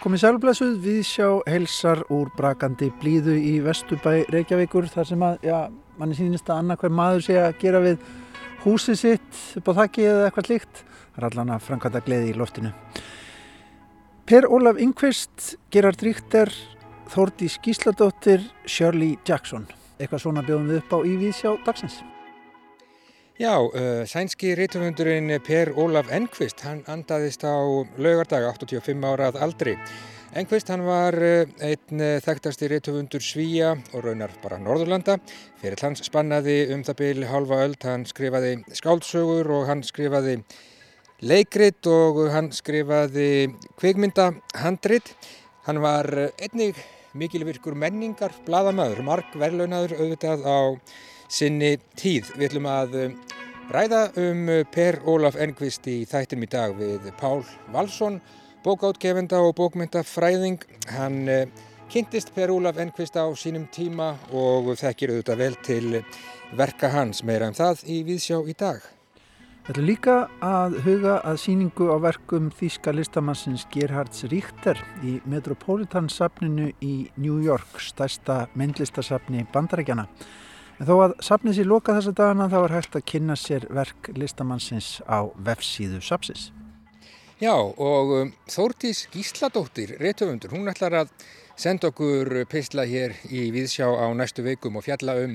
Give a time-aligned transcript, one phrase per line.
[0.00, 5.56] Komið sælblessuð við sjá helsar úr brakandi blíðu í Vestubæ Reykjavíkur þar sem að, já,
[6.00, 8.06] manni sínist að annað hver maður sé að gera við
[8.62, 10.80] húsið sitt upp á þakki eða eitthvað líkt.
[10.86, 12.72] Það er allan að framkvæmda gleði í loftinu.
[14.24, 16.54] Per Ólaf Yngvist, Gerard Ríkter,
[17.12, 19.68] Þórdi Skísladóttir, Shirley Jackson.
[20.00, 22.00] Eitthvað svona bjóðum við upp á í Víðsjá dagsins.
[23.40, 27.56] Já, uh, sænski reytufundurinn Per Ólaf Enqvist, hann andaðist á
[27.96, 29.72] laugardag 85 árað aldri.
[30.36, 35.16] Enqvist hann var uh, einn uh, þekktasti reytufundur Svíja og raunar bara Norðurlanda.
[35.62, 40.42] Fyrir hans spannaði um það byrju halva öll, hann skrifaði skáldsögur og hann skrifaði
[41.24, 45.14] leikrit og hann skrifaði kvikmyndahandrit.
[45.64, 46.76] Hann var einnig
[47.16, 50.60] mikilvirkur menningar, bladamæður, mark verðlaunaður auðvitað á
[51.30, 52.32] sinni tíð.
[52.36, 53.16] Við ætlum að um,
[53.70, 58.20] ræða um uh, Per Ólaf Enqvist í þættum í dag við Pál Valsson,
[58.66, 60.62] bókáttgefenda og bókmyndafræðing.
[60.96, 61.44] Hann uh,
[61.90, 66.00] kynntist Per Ólaf Enqvist á sínum tíma og þekkir auðvitað vel til
[66.58, 68.82] verka hans meira um það í Víðsjá í dag.
[69.70, 76.72] Þetta er líka að huga að síningu á verkum þýska listamannsins Gerhards Ríkter í Metropolitan-safninu
[76.82, 80.08] í New York, stærsta myndlistasafni bandarækjana.
[80.80, 84.08] En þó að safnið sér loka þessa dagana þá er hægt að kynna sér verk
[84.16, 86.46] listamannsins á vefsíðu sapsis.
[87.40, 91.10] Já og um, Þórtís Gísladóttir, réttöfundur, hún ætlar að
[91.60, 95.34] senda okkur pistla hér í Víðsjá á næstu veikum og fjalla um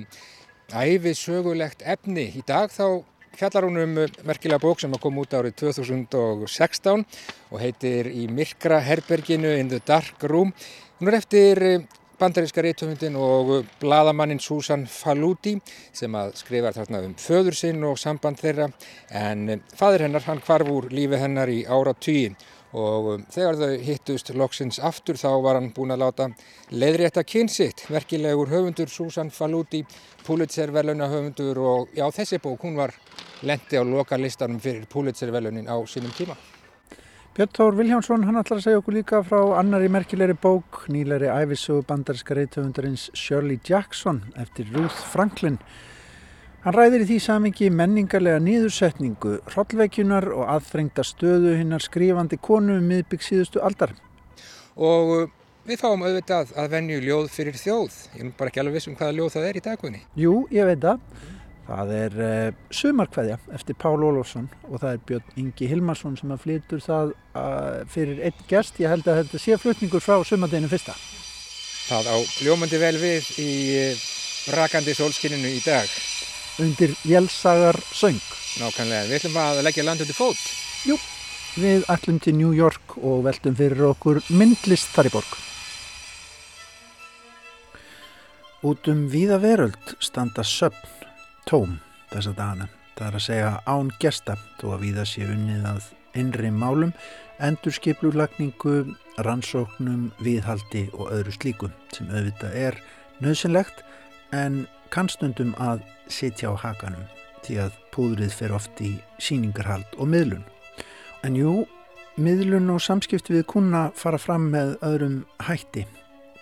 [0.74, 2.26] æfisögulegt efni.
[2.34, 3.06] Í dag þá
[3.38, 3.94] fjallar hún um
[4.26, 7.06] merkilega bók sem kom út árið 2016
[7.52, 10.56] og heitir Í myrkra herberginu in the dark room.
[10.98, 11.62] Hún er eftir
[12.20, 15.56] bandaríska reytöfundin og bladamannin Susan Faludi
[15.94, 18.70] sem að skrifa þarna um föður sinn og samband þeirra.
[19.12, 22.38] En fadur hennar hann kvarf úr lífi hennar í ára tíin
[22.76, 26.28] og þegar þau hittust loksins aftur þá var hann búin að láta
[26.76, 29.86] leiðrétta kynsitt, verkilegur höfundur Susan Faludi,
[30.26, 32.96] Pulitzer veluna höfundur og já þessi bók hún var
[33.46, 36.36] lendi á loka listanum fyrir Pulitzer velunin á sínum tíma.
[37.36, 41.82] Björn Tór Viljánsson, hann ætlar að segja okkur líka frá annari merkilegri bók, nýlegri æfisögu
[41.84, 45.58] bandarinska reytöfundarins Shirley Jackson eftir Ruth Franklin.
[46.64, 52.88] Hann ræðir í því samingi menningarlega nýðursetningu, hrollveikjunar og aðþrengta stöðu hinnar skrifandi konu um
[52.88, 53.92] miðbygg síðustu aldar.
[54.80, 55.30] Og uh,
[55.68, 58.00] við fáum auðvitað að venju ljóð fyrir þjóð.
[58.16, 60.06] Ég er bara ekki alveg viss um hvaða ljóð það er í dagunni.
[60.24, 61.35] Jú, ég veit það.
[61.66, 66.44] Það er uh, sumarkveðja eftir Pál Ólofsson og það er Björn Ingi Hilmarsson sem að
[66.44, 68.78] flytur það uh, fyrir einn gest.
[68.84, 70.94] Ég held að þetta sé flutningur frá sumardeginu fyrsta.
[71.86, 73.50] Það á ljómandi vel við í
[73.80, 74.04] uh,
[74.54, 75.90] rakandi sólskinninu í dag.
[76.62, 78.22] Undir Jélsagar söng.
[78.62, 80.44] Nákvæmlega, við ætlum að leggja land undir fót.
[80.86, 81.00] Jú,
[81.58, 85.34] við ætlum til New York og veltum fyrir okkur myndlist þar í borg.
[88.66, 91.05] Út um víða veröld standa söpn
[91.50, 91.78] tóm
[92.12, 92.68] þessa dagana.
[92.96, 96.94] Það er að segja án gesta þó að viða sé unnið að innri málum,
[97.44, 98.76] endurskiplulagningu,
[99.26, 102.80] rannsóknum, viðhaldi og öðru slíku sem auðvitað er
[103.24, 103.84] nöðsynlegt
[104.36, 104.64] en
[104.94, 107.04] kannstundum að sitja á hakanum
[107.46, 110.46] því að púðrið fer oft í síningarhald og miðlun.
[111.26, 111.66] En jú,
[112.22, 115.86] miðlun og samskipti við kuna fara fram með öðrum hætti.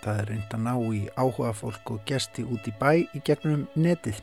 [0.04, 3.66] Það er reynd að ná í áhuga fólk og gesti út í bæ í gegnum
[3.74, 4.20] netið.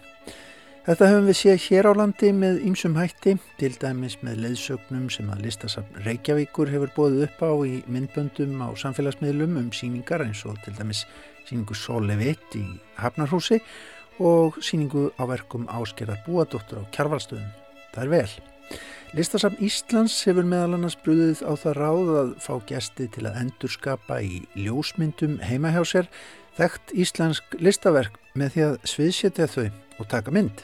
[0.82, 5.28] Þetta höfum við séð hér á landi með ýmsum hætti, til dæmis með leiðsögnum sem
[5.30, 10.58] að listasafn Reykjavíkur hefur bóðið upp á í myndböndum á samfélagsmiðlum um síningar eins og
[10.66, 11.04] til dæmis
[11.46, 12.64] síningu Solevitt í
[12.98, 13.60] Hafnarhúsi
[14.26, 17.54] og síningu á verkum Áskerðar Búadóttur á Kjarvalstöðum.
[17.94, 18.82] Það er vel.
[19.14, 24.18] Listasafn Íslands hefur meðal annars brúðið á það ráð að fá gesti til að endurskapa
[24.26, 26.12] í ljósmyndum heima hjá sér
[26.58, 29.70] þekkt íslensk listaverk með því að sviðsetja þau
[30.02, 30.64] og taka mynd.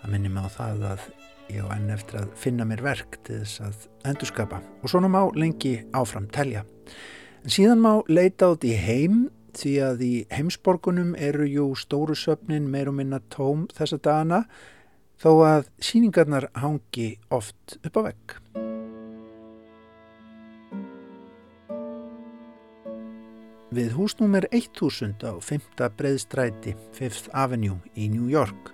[0.00, 1.06] Það minnir mig á það að
[1.52, 5.22] ég á enn eftir að finna mér verk til þess að endurskapa og svona má
[5.34, 6.64] lengi áfram telja.
[7.44, 12.68] En síðan má leita át í heim því að í heimsborgunum eru jú stóru söfnin
[12.70, 14.44] meir og minna tóm þessa dagana
[15.22, 18.75] þó að síningarnar hangi oft upp á vegg.
[23.76, 25.90] Við húsnúmer 1000 á 5.
[25.98, 28.70] breiðstræti 5th Avenue í New York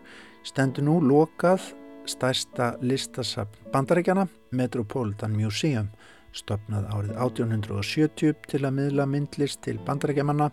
[0.46, 1.72] stendur nú lokað
[2.06, 5.88] stærsta listasafn bandarækjana Metropolitan Museum
[6.30, 10.52] stopnað árið 1870 til að miðla myndlist til bandarækjamanna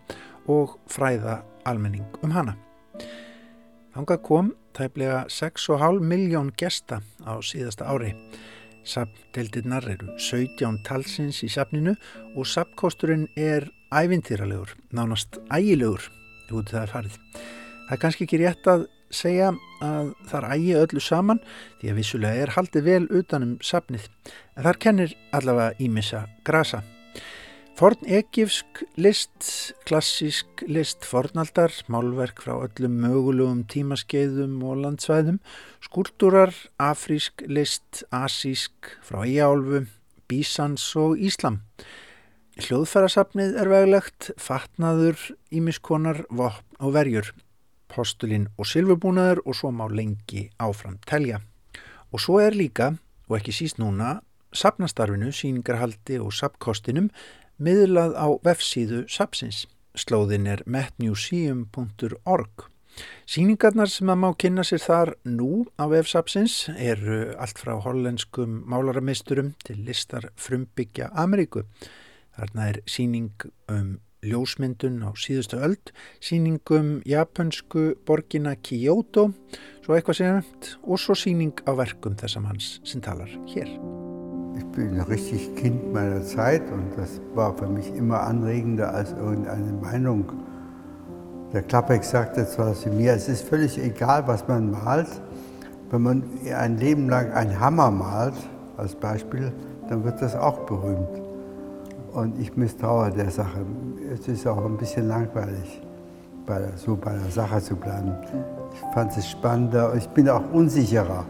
[0.50, 2.58] og fræða almenning um hana.
[3.94, 8.16] Þangað kom tæplega 6,5 miljón gesta á síðasta ári
[8.88, 11.96] Sapndeldirnar eru 17 talsins í sapninu
[12.36, 16.08] og sapkosturinn er ævintýralegur, nánast ægilegur
[16.54, 17.18] út það er farið.
[17.88, 19.50] Það er kannski ekki rétt að segja
[19.82, 21.42] að það er ægi öllu saman
[21.82, 26.84] því að vissulega er haldið vel utanum sapnið en þar kennir allavega ímissa grasa.
[27.80, 29.46] Forn egifsk list,
[29.88, 35.38] klassísk list fornaldar, málverk frá öllum mögulegum tímaskeiðum og landsvæðum,
[35.88, 39.86] skúltúrar, afrísk list, asísk, frá Íálfu,
[40.28, 41.62] Bísans og Íslam.
[42.60, 47.32] Hljóðfærasafnið er veglegt, fatnaður, ímiskonar, vopn og verjur,
[47.88, 51.40] postulinn og silfurbúnaður og svo má lengi áfram telja.
[52.12, 52.98] Og svo er líka,
[53.32, 54.18] og ekki síst núna,
[54.52, 57.08] safnastarfinu, síningarhaldi og sapkostinum
[57.60, 59.66] miðlað á vefsíðu sapsins.
[59.98, 62.70] Slóðin er metmuseum.org.
[63.30, 69.54] Sýningarnar sem að má kynna sér þar nú á vefsapsins eru allt frá hollenskum málaramisturum
[69.64, 71.66] til listar frumbyggja Ameríku.
[72.36, 79.30] Þarna er síning um ljósmyndun á síðustu öld, síning um japansku borgina Kyoto,
[79.86, 83.72] svo eitthvað sem nefnt, og svo síning á verkum þessam hans sem talar hér.
[84.76, 90.26] Bin richtig Kind meiner Zeit und das war für mich immer anregender als irgendeine Meinung.
[91.54, 95.10] Der Klappeck sagte zwar zu mir, es ist völlig egal, was man malt.
[95.90, 96.24] Wenn man
[96.56, 98.36] ein Leben lang einen Hammer malt,
[98.78, 99.52] als Beispiel,
[99.90, 101.22] dann wird das auch berühmt.
[102.14, 103.66] Und ich misstraue der Sache.
[104.14, 105.82] Es ist auch ein bisschen langweilig,
[106.46, 108.16] bei, so bei der Sache zu bleiben.
[108.74, 109.94] Ich fand es spannender.
[109.96, 111.26] Ich bin auch unsicherer.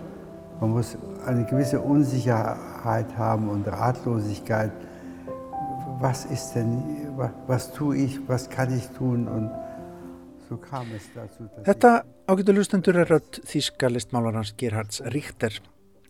[0.59, 4.71] Man muss eine gewisse Unsicherheit haben und Ratlosigkeit.
[5.99, 9.27] Was ist denn, was, was tue ich, was kann ich tun?
[9.27, 9.51] Und
[10.49, 11.47] so kam es dazu.
[11.63, 15.53] Þetta ágætu lustendur er rödd þíska listmálarans Gerhards Ríkter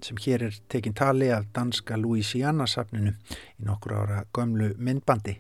[0.04, 3.13] sem hér er tekinn tali af danska Louisiana-safninu
[3.60, 5.36] í nokkur ára gömlu myndbandi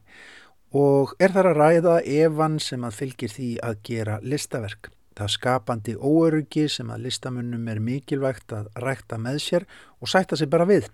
[0.75, 5.95] og er þar að ræða evan sem að fylgir því að gera listaverk það skapandi
[5.99, 9.67] óöryggi sem að listamunnum er mikilvægt að rækta með sér
[9.99, 10.89] og sætta sig bara við,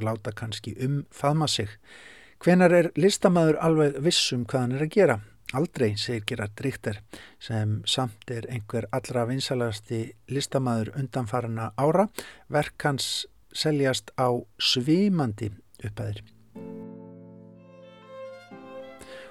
[0.00, 1.70] láta kannski um faðma sig.
[2.42, 5.18] Hvenar er listamæður alveg vissum hvað hann er að gera?
[5.54, 6.98] Aldrei, segir Gerard Richter,
[7.38, 10.00] sem samt er einhver allra vinsalegasti
[10.34, 12.08] listamæður undanfarana ára,
[12.50, 15.52] verk hans seljast á svimandi
[15.86, 16.24] uppaðir.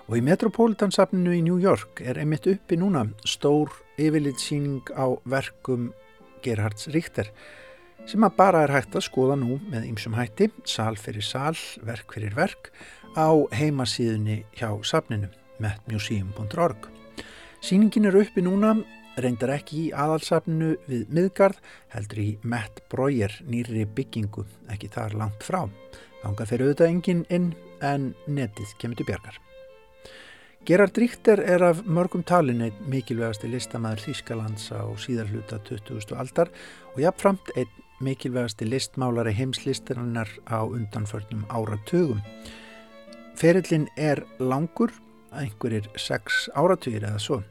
[0.06, 5.92] Og í Metropolitansafninu í New York er einmitt uppi núna stór yfirlitsýning á verkum
[6.46, 7.32] Gerhards Ríkter
[8.06, 11.56] sem að bara er hægt að skoða nú með ymsum hætti, sal fyrir sal,
[11.86, 12.70] verk fyrir verk
[13.18, 15.32] á heimasíðunni hjá safninu
[15.64, 16.90] metmuseum.org.
[17.66, 18.76] Sýningin er uppi núna,
[19.18, 21.62] reyndar ekki í aðalsafninu við miðgarð,
[21.96, 25.64] heldur í Matt Breuer nýri byggingu, ekki þar langt frá.
[26.22, 27.50] Þánga fyrir auðvitað engin inn
[27.82, 29.45] en netið kemur til bjargar.
[30.66, 36.16] Gerard Ríkter er af mörgum talin einn mikilvægasti listamæður Þýskalands á síðarhluta 20.
[36.18, 36.50] aldar
[36.96, 42.24] og jáfnframt einn mikilvægasti listmálari heimslistarinnar á undanförnum áratugum.
[43.38, 44.90] Ferillin er langur,
[45.38, 47.44] einhverjir sex áratugir eða svo.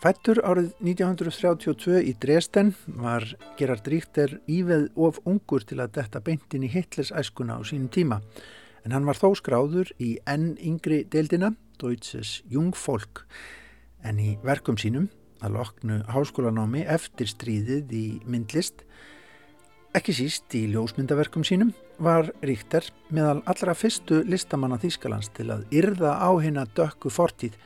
[0.00, 2.72] Fættur árið 1932 í Dresden
[3.02, 3.26] var
[3.60, 8.22] Gerard Ríkter íveð of ungur til að detta beintin í Hitlers æskuna á sínum tíma
[8.84, 13.24] en hann var þó skráður í enn yngri deildina Deutsches Jungfolk
[14.04, 15.08] en í verkum sínum
[15.40, 18.84] að loknu háskólanámi eftir stríðið í myndlist
[19.96, 26.14] ekki síst í ljósmyndaverkum sínum var Ríkter meðal allra fyrstu listamanna Þýskalands til að yrða
[26.22, 27.56] á hérna dökku fortíð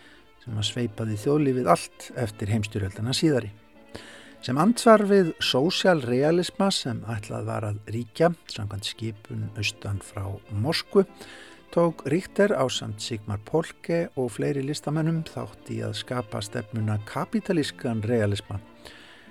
[0.45, 3.53] sem að sveipaði þjóðlífið allt eftir heimstyrjöldana síðari.
[4.45, 11.07] Sem ansvar við sósjálrealisma sem ætlað var að ríkja, samkvæmt skipun austan frá Moskvu,
[11.73, 18.03] tók Ríkter á samt Sigmar Polke og fleiri listamennum þátt í að skapa stefnuna kapitalískan
[18.05, 18.59] realisma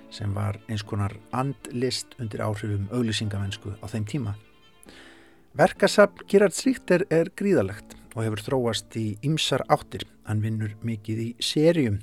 [0.10, 4.34] sem var eins konar andlist undir áhrifum auglýsingamennsku á þeim tíma.
[5.54, 10.10] Verkasapn Gerard Ríkter er gríðalegt og hefur þróast í ymsar áttir.
[10.26, 12.02] Hann vinnur mikið í serjum.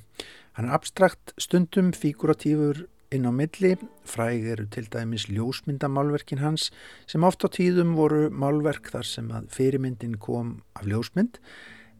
[0.54, 3.74] Hann er abstrakt, stundum, figuratífur, inn á milli,
[4.06, 6.68] fræg eru til dæmis ljósmyndamálverkin hans
[7.10, 11.40] sem oft á tíðum voru málverk þar sem að fyrirmyndin kom af ljósmynd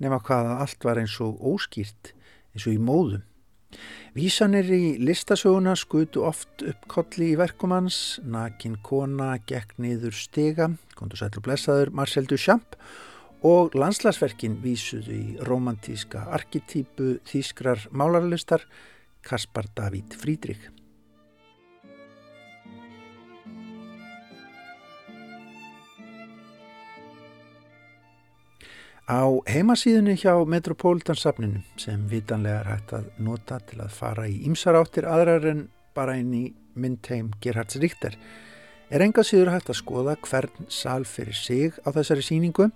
[0.01, 2.15] nema hvaða allt var eins og óskýrt
[2.55, 3.27] eins og í móðum.
[4.15, 10.73] Vísanir í listasöguna skutu oft upp kolli í verkum hans, nakin kona gekk niður stega,
[10.99, 12.75] kontur sætlu blessaður Marcel Duchamp
[13.47, 18.67] og landslagsverkin vísuðu í romantíska arkitýpu þýskrar málarlistar
[19.23, 20.80] Kaspar David Frídrik.
[29.09, 34.79] Á heimasíðunni hjá Metropolitansafninu sem vitanlega er hægt að nota til að fara í ymsar
[34.79, 38.17] áttir aðrar en bara inn í myndheim Gerhards Ríkter
[38.91, 42.69] er enga síður hægt að skoða hvern sal fyrir sig á þessari síningu,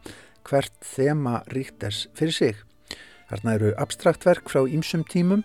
[0.47, 2.57] hvert þema Ríkters fyrir sig.
[3.31, 5.45] Þarna eru abstraktverk frá ymsum tímum,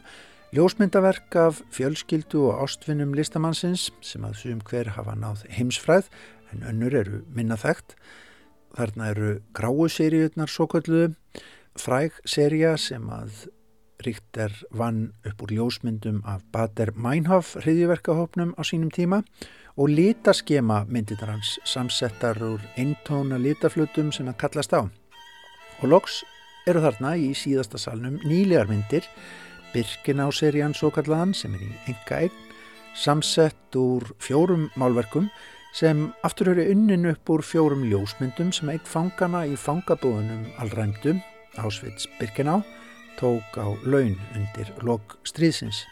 [0.54, 6.10] ljósmyndaverk af fjölskyldu og ástvinnum listamannsins sem að sum hver hafa náð heimsfræð
[6.54, 7.96] en önnur eru minna þekkt
[8.78, 11.14] Þarna eru gráu seríunar svo kalluðu,
[11.80, 13.48] fræg seria sem að
[14.06, 19.24] ríkt er vann upp úr ljósmyndum af Bader Meinhof hriðjuverkahopnum á sínum tíma
[19.76, 24.88] og litaskema myndirnar hans samsettar úr eintóna litaflutum sem að kallast á.
[25.80, 26.22] Og loks
[26.68, 29.06] eru þarna í síðasta salnum nýlegar myndir,
[29.74, 32.38] Birkin á serían svo kallaðan sem er í enga eign,
[32.98, 35.30] samsett úr fjórum málverkum
[35.76, 41.22] sem aftur eru unnin upp úr fjórum ljósmyndum sem eitt fangana í fangabúðunum allræmdum,
[41.60, 42.60] Ásvits Birkená,
[43.20, 45.84] tók á laun undir lok stríðsins.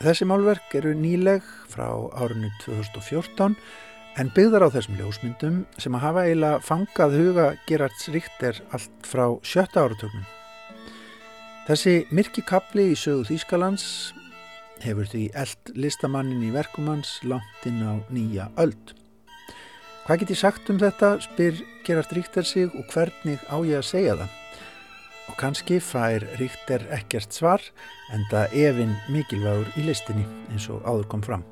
[0.00, 3.56] Þessi málverk eru nýleg frá árinu 2014
[4.18, 9.26] en byggðar á þessum ljósmyndum sem að hafa eiginlega fangað huga Gerards Ríkter allt frá
[9.44, 10.24] sjötta áratögnum.
[11.68, 13.84] Þessi myrki kapli í sögu Þýskalands
[14.84, 18.94] hefur því eld listamannin í verkumans langt inn á nýja öld.
[20.06, 23.88] Hvað get ég sagt um þetta, spyr Gerard Ríkter sig og hvernig á ég að
[23.92, 24.36] segja það?
[25.30, 27.62] Og kannski fær Ríkter ekkert svar
[28.10, 31.46] en það efinn mikilvægur í listinni eins og áður kom fram.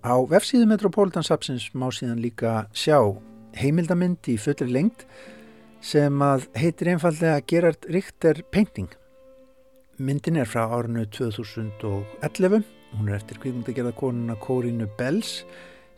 [0.00, 2.96] Á vefsíðu Metropolitansapsins má síðan líka sjá
[3.60, 5.06] heimildamind í fullri lengt
[5.84, 8.90] sem að heitir einfallega Gerard Richter Painting.
[10.00, 12.62] Myndin er frá árinu 2011,
[12.96, 15.42] hún er eftir kvíkundagerða konuna Kórínu Bells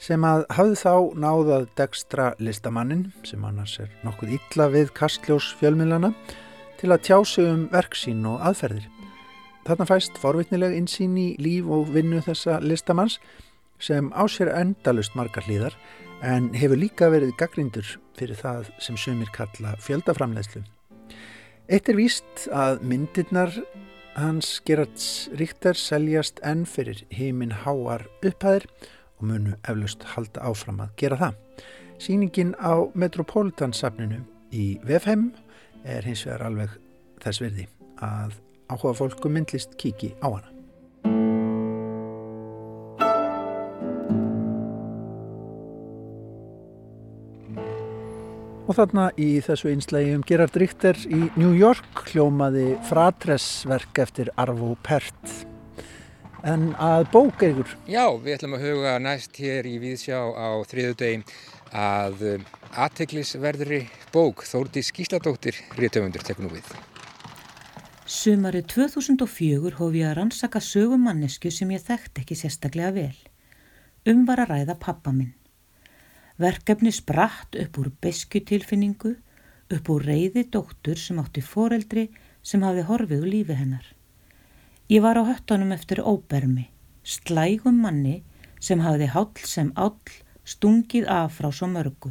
[0.03, 6.11] sem að hafði þá náðað degstra listamannin sem annars er nokkuð illa við kastljós fjölmilana
[6.81, 8.89] til að tjá sig um verksín og aðferðir.
[9.63, 13.21] Þarna fæst forvitnileg insýn í líf og vinnu þessa listamanns
[13.83, 15.79] sem á sér endalust margar hlýðar
[16.23, 17.87] en hefur líka verið gaggrindur
[18.19, 20.63] fyrir það sem sumir kalla fjöldaframleðslu.
[21.73, 23.55] Eitt er víst að myndirnar
[24.15, 28.67] hans Gerards Ríkter seljast enn fyrir heiminn háar upphæðir
[29.19, 31.39] og munu eflust halda áfram að gera það.
[32.03, 35.31] Sýningin á Metropolitansafninu í Vefheim
[35.85, 36.75] er hins vegar alveg
[37.23, 37.69] þess verði
[38.03, 38.39] að
[38.73, 40.52] áhuga fólku myndlist kíki á hana.
[48.73, 54.71] Og þarna í þessu einslægi um Gerard Richter í New York hljómaði fratresverk eftir Arvo
[54.81, 55.35] Pärt.
[56.49, 57.69] En að bók eigur?
[57.85, 61.19] Já, við ætlum að huga næst hér í Víðsjá á þriðu degi
[61.83, 62.49] að um,
[62.87, 63.83] aðteglisverðri
[64.15, 66.73] bók Þórti Skísladóttir Ríðtöfundur tekur nú við.
[68.09, 73.15] Sumari 2004 hóf ég að rannsaka sögum mannesku sem ég þekkt ekki sérstaklega vel.
[74.09, 75.35] Um var að ræða pappa minn.
[76.43, 79.15] Verkefni spratt upp úr beskutilfinningu,
[79.71, 82.09] upp úr reyði dóttur sem átti foreldri
[82.43, 83.85] sem hafði horfið úr lífi hennar.
[84.91, 86.67] Ég var á höttunum eftir óbermi,
[87.07, 88.17] slægum manni
[88.59, 92.11] sem hafði hál sem áll stungið af frá svo mörgu.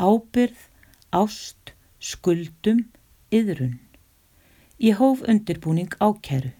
[0.00, 0.56] Ábyrð,
[1.12, 2.86] ást, skuldum,
[3.28, 3.76] yðrun.
[4.80, 6.54] Ég hóf undirbúning ákeru,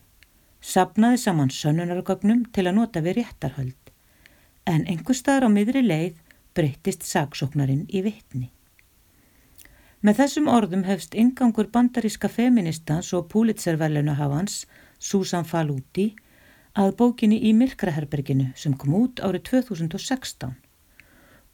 [0.61, 3.95] sapnaði saman sönnunargögnum til að nota við réttarhöld,
[4.69, 6.20] en einhver staðar á miðri leið
[6.55, 8.51] breyttist saksóknarinn í vittni.
[10.01, 14.63] Með þessum orðum hefst ingangur bandaríska feministans og púlitserverlunahafans
[14.99, 16.15] Susan Faludi
[16.79, 20.55] að bókinni í Myrkraherberginu sem kom út árið 2016.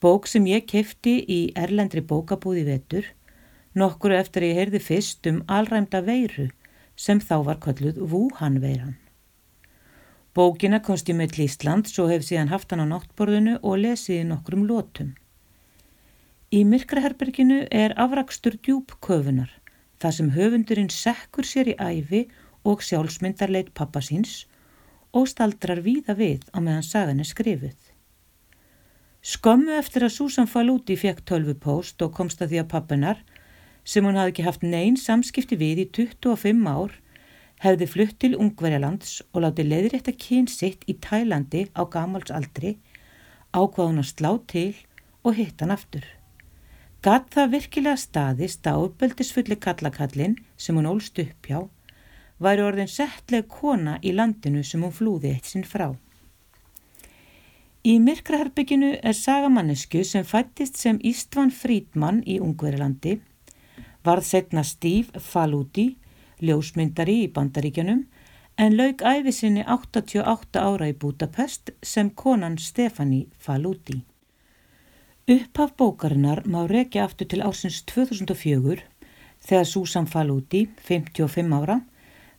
[0.00, 3.08] Bók sem ég kefti í Erlendri bókabúði vetur,
[3.74, 6.50] nokkuru eftir ég heyrði fyrst um alræmda veiru
[6.96, 8.94] sem þá var kalluð Wuhan-veiran.
[10.36, 14.66] Bókina komst ég til Ísland svo hef síðan haft hann á náttborðinu og lesið nokkrum
[14.68, 15.14] lótum.
[16.52, 19.48] Í myrkraherberginu er afrakstur djúbköfunar,
[19.96, 22.20] það sem höfundurinn sekkur sér í æfi
[22.68, 24.42] og sjálfsmyndarleit pappasins
[25.16, 27.80] og staldrar víða við á meðan sagan er skrifuð.
[29.24, 33.24] Skömmu eftir að Susan Faludi fekk tölvupóst og komst að því að pappinar,
[33.88, 36.92] sem hún hafði ekki haft neyn samskipti við í 25 ár,
[37.62, 42.76] hefði flutt til Ungverjalands og látið leiðrétta kyn sitt í Tælandi á gamalsaldri,
[43.56, 44.74] ákvað hún að slá til
[45.24, 46.04] og hitt hann aftur.
[47.04, 51.60] Gat það virkilega staðist á uppöldisfulli kallakallin sem hún ólst upp hjá,
[52.42, 55.94] væri orðin settleg kona í landinu sem hún flúði eitt sinn frá.
[57.86, 63.20] Í myrkraherbygginu er sagamannesku sem fættist sem Ístvan Frídmann í Ungverilandi,
[64.02, 65.92] varð setna Steve Faludi,
[66.42, 68.04] ljósmyndari í Bandaríkjanum,
[68.56, 74.02] en lauk æfisinni 88 ára í Budapest sem konan Stefani Faludi.
[75.28, 78.84] Upphaf bókarinnar má rekja aftur til ársins 2004
[79.46, 81.80] þegar Susan Faludi, 55 ára,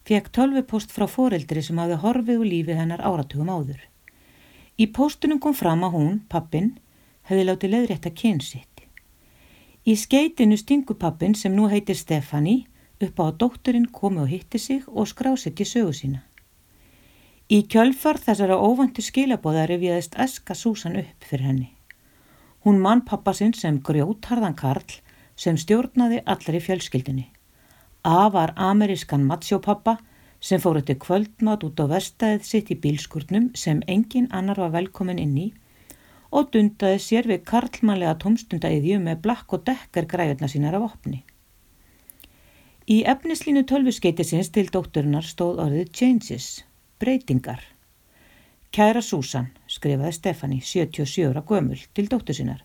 [0.08, 3.82] fekk tölvupost frá foreldri sem hafði horfið úr lífið hennar áratugum áður.
[4.80, 6.74] Í postunum kom fram að hún, pappin,
[7.28, 8.84] hefði látið leiðrétta kynsitt.
[9.88, 12.66] Í skeitinu stingu pappin sem nú heitir Stefani
[13.04, 16.24] upp á að dótturinn komi og hitti sig og skrásitt í sögu sína.
[17.48, 21.70] Í kjölfar þessara óvandu skilabóða reviðist eska Susan upp fyrir henni.
[22.66, 24.98] Hún mann pappasinn sem grjótharðan Karl
[25.40, 27.30] sem stjórnaði allri fjölskyldinni.
[28.04, 29.98] A var amerískan matsjópappa
[30.40, 35.22] sem fór eftir kvöldmat út á verstaðið sitt í bílskurnum sem engin annar var velkomin
[35.22, 35.48] inn í
[36.36, 41.24] og dundaði sér við karlmannlega tómstundaiðju með blakk og dekkar græðuna sínar af opni.
[42.88, 46.46] Í efnislínu tölvuskeitisins til dótturinnar stóð orðið changes,
[47.04, 47.60] breytingar.
[48.72, 52.62] Kæra Susan, skrifaði Stefani, 77 ára gömul, til dóttur sinnar.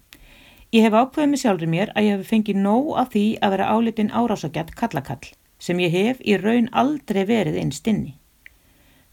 [0.70, 3.72] Ég hef ákveðið mig sjálfur mér að ég hef fengið nóg af því að vera
[3.74, 5.26] álitin árásagjart kallakall,
[5.58, 8.14] sem ég hef í raun aldrei verið einst inni.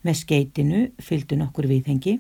[0.06, 2.20] Með skeitinu fylgdu nokkur viðhengi.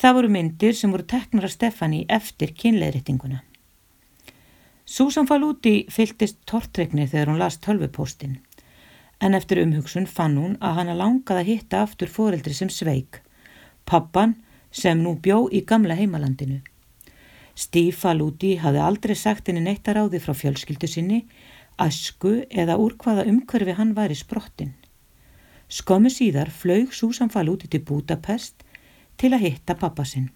[0.00, 3.44] Það voru myndir sem voru teknara Stefani eftir kynleðrættinguna.
[4.90, 8.40] Susan Faludi fylgtist tortreikni þegar hún las tölvupóstinn,
[9.22, 13.20] en eftir umhugsun fann hún að hana langaði að hitta aftur foreldri sem sveik
[13.90, 14.34] pappan
[14.70, 16.58] sem nú bjó í gamla heimalandinu.
[17.54, 21.20] Stífa Lúti hafði aldrei sagt henni neitt að ráði frá fjölskyldu sinni,
[21.78, 24.74] asku eða úr hvaða umhverfi hann var í sprottin.
[25.70, 28.66] Skömmu síðar flög Susan Falúti til Budapest
[29.18, 30.30] til að hitta pappa sinn.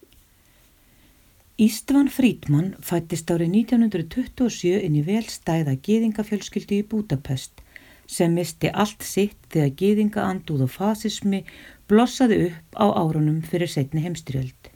[1.55, 7.63] Ístvan Frídmann fættist árið 1927 inn í velstæða geðingafjölskyldu í Budapest
[8.11, 11.45] sem misti allt sitt þegar geðinga anduð og fasismi
[11.87, 14.73] blossaði upp á árunum fyrir setni heimstyrjöld.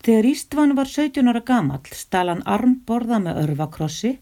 [0.00, 4.16] Þegar Ístvan var 17 ára gamall stal hann armborða með örvakrossi,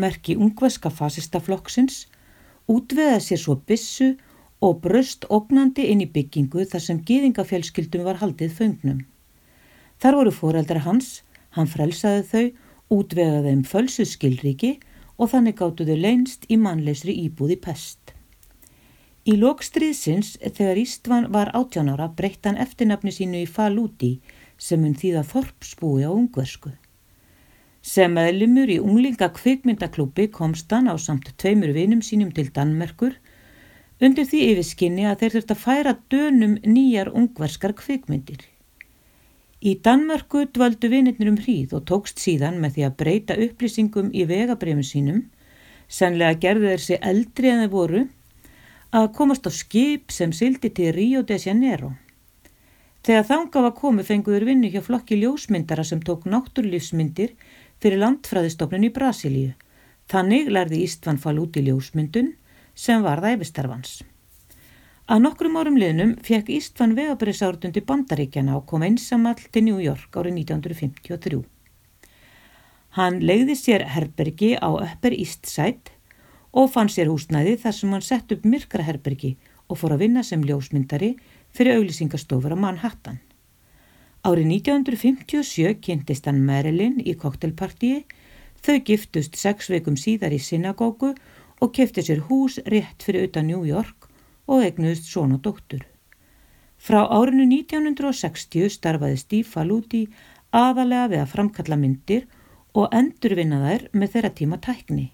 [0.00, 2.06] merki ungveska fasistaflokksins,
[2.72, 4.14] útveða sér svo bissu
[4.64, 9.11] og bröst ógnandi inn í byggingu þar sem gýðingafjölskyldum var haldið föngnum.
[10.02, 11.20] Þar voru foreldra hans,
[11.54, 12.46] hann frelsaði þau,
[12.96, 14.72] útvegaði þeim fölsuð skilriki
[15.14, 18.16] og þannig gáttu þau leinst í mannleysri íbúði pest.
[19.22, 24.16] Í lokstriðsins þegar Ístvan var átjánára breytt hann eftirnafni sínu í Falúti
[24.58, 26.72] sem hún þýða Þorpsbúi á ungversku.
[27.82, 33.14] Sem meðlumur í unglinga kvikmyndaklúpi komst hann á samt tveimur vinum sínum til Danmerkur
[34.02, 38.42] undir því yfirskinni að þeir þurft að færa dönum nýjar ungverskar kvikmyndir.
[39.62, 44.24] Í Danmörku dvaldu vinirnir um hríð og tókst síðan með því að breyta upplýsingum í
[44.26, 45.20] vegabrefum sínum,
[45.86, 48.02] sannlega gerðu þeir sig eldri en þeir voru
[48.90, 51.92] að komast á skip sem sildi til Rio de Janeiro.
[53.06, 57.36] Þegar þanga var komið fenguður vinnu hjá flokki ljósmyndara sem tók náttúrlífsmyndir
[57.78, 59.54] fyrir landfræðistofnun í Brasilíu.
[60.10, 62.34] Þannig lærði Ístvan fall út í ljósmyndun
[62.74, 64.00] sem var það efistarfans.
[65.12, 70.38] Að nokkrum árum liðnum fekk Ístvan vegabriðsárdundi bandaríkjana og kom einsamall til New York árið
[70.40, 71.40] 1953.
[72.96, 74.72] Hann legði sér herbergi á
[75.10, 75.92] East Side
[76.56, 79.34] og fann sér húsnæði þar sem hann sett upp myrkraherbergi
[79.68, 81.10] og fór að vinna sem ljósmyndari
[81.52, 83.18] fyrir auglýsingastofur á Manhattan.
[84.24, 88.06] Árið 1957 kynntist hann Marilyn í koktelpartíi,
[88.64, 91.12] þau giftust sex veikum síðar í synagógu
[91.60, 94.08] og kefti sér hús rétt fyrir utan New York
[94.52, 95.86] og egnuðist svona dóttur.
[96.76, 100.04] Frá árinu 1960 starfaði Steve Faludi
[100.52, 102.28] aðalega við að framkalla myndir
[102.76, 105.08] og endurvinna þær með þeirra tíma tækni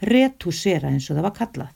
[0.00, 1.74] retúsera eins og það var kallað.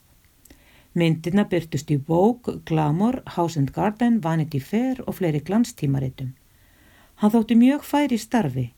[0.92, 6.34] Myndina byrtust í Vogue, Glamour, House and Garden, Vanity Fair og fleiri glanstímaritum.
[7.16, 8.72] Hann þótti mjög færi starfi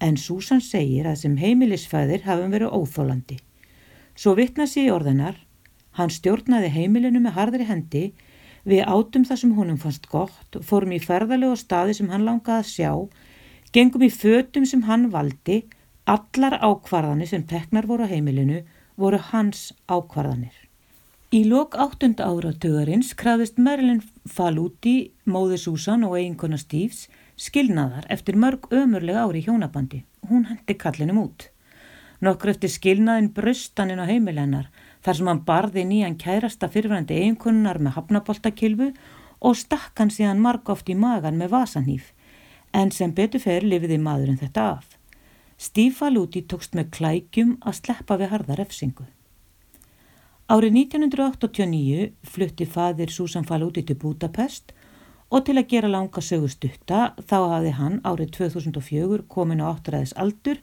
[0.00, 3.38] en Susan segir að sem heimilisfæðir hafum verið óþólandi.
[4.14, 5.38] Svo vittna sér í orðinar,
[5.98, 8.04] hann stjórnaði heimilinu með harðri hendi,
[8.64, 12.70] við átum það sem honum fannst gott, fórum í ferðalegu staði sem hann langaði að
[12.70, 12.92] sjá,
[13.74, 15.64] gengum í fötum sem hann valdi,
[16.04, 18.62] allar ákvarðanir sem teknar voru á heimilinu
[19.00, 20.54] voru hans ákvarðanir.
[21.34, 27.08] Í lok áttunda áratugarins krafðist Marilyn Faludi, móði Susan og eiginkona Steves
[27.40, 30.04] skilnaðar eftir mörg ömurlega ári hjónabandi.
[30.30, 31.48] Hún hendi kallinum út.
[32.22, 34.68] Nokkur eftir skilnaðin bröstaninn á heimilennar
[35.04, 38.90] þar sem hann barði nýjan kærasta fyrirvændi eiginkunnar með hafnaboltakilfu
[39.44, 42.12] og stakk hann síðan margóft í magan með vasanýf,
[42.72, 44.86] en sem betur fer lifiði maðurinn þetta af.
[45.58, 49.04] Steve Faludi tókst með klækjum að sleppa við harða refsingu.
[50.50, 54.74] Árið 1989 flutti fadir Susan Faludi til Budapest
[55.30, 60.60] og til að gera langa sögustutta þá hafði hann árið 2004 komin á áttræðis aldur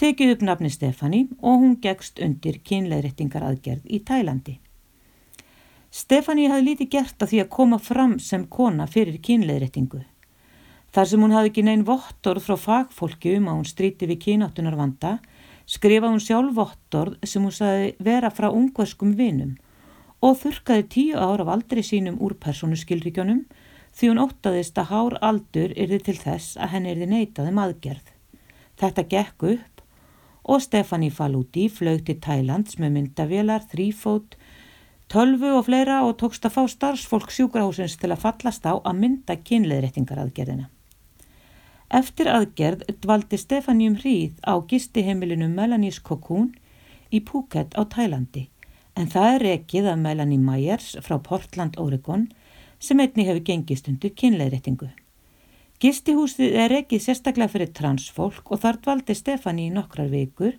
[0.00, 4.54] tekið upp nafni Stefani og hún gegst undir kynleðrættingar aðgerð í Tælandi.
[5.92, 10.00] Stefani hafði lítið gert að því að koma fram sem kona fyrir kynleðrættingu.
[10.94, 14.78] Þar sem hún hafði ekki neinn vottorð frá fagfólki um að hún stríti við kynáttunar
[14.78, 15.18] vanda,
[15.66, 19.58] skrifa hún sjálf vottorð sem hún saði vera frá ungverskum vinum
[20.20, 23.44] og þurkaði tíu ár af aldrei sínum úr persónuskilríkjónum
[23.96, 28.08] því hún óttaðist að hár aldur yrði til þess að henni yrði neitaði maðgerð.
[28.08, 28.18] Um
[28.80, 29.69] Þetta gekk upp
[30.44, 34.36] og Stefani Faludi flög til Thailands með myndavélar, þrýfót,
[35.10, 39.36] tölvu og fleira og tókst að fá starfsfólk sjúkrahúsins til að fallast á að mynda
[39.36, 40.68] kynleðréttingaraðgerðina.
[41.90, 46.52] Eftir aðgerð dvaldi Stefani um hríð á gistihemilinu Melanies Cocoon
[47.10, 48.46] í Phuket á Thælandi
[48.94, 52.28] en það er rekið af Melanie Myers frá Portland, Oregon
[52.78, 54.90] sem einni hefur gengist undir kynleðréttingu.
[55.80, 60.58] Gistihúsið er ekkið sérstaklega fyrir transfólk og þar dvaldi Stefani í nokkrar vikur,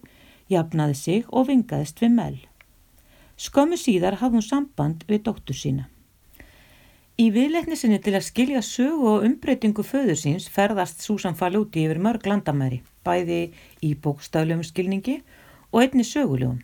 [0.50, 2.38] jafnaði sig og vingaðist við mell.
[3.38, 5.84] Skömmu síðar hafði hún samband við dóttur sína.
[7.22, 12.00] Í viðleikni sinni til að skilja sögu og umbreytingu föður síns ferðast Susan Faludi yfir
[12.02, 13.52] mörg landamæri, bæði
[13.86, 15.20] í bókstaflegum skilningi
[15.70, 16.64] og einni sögulegum.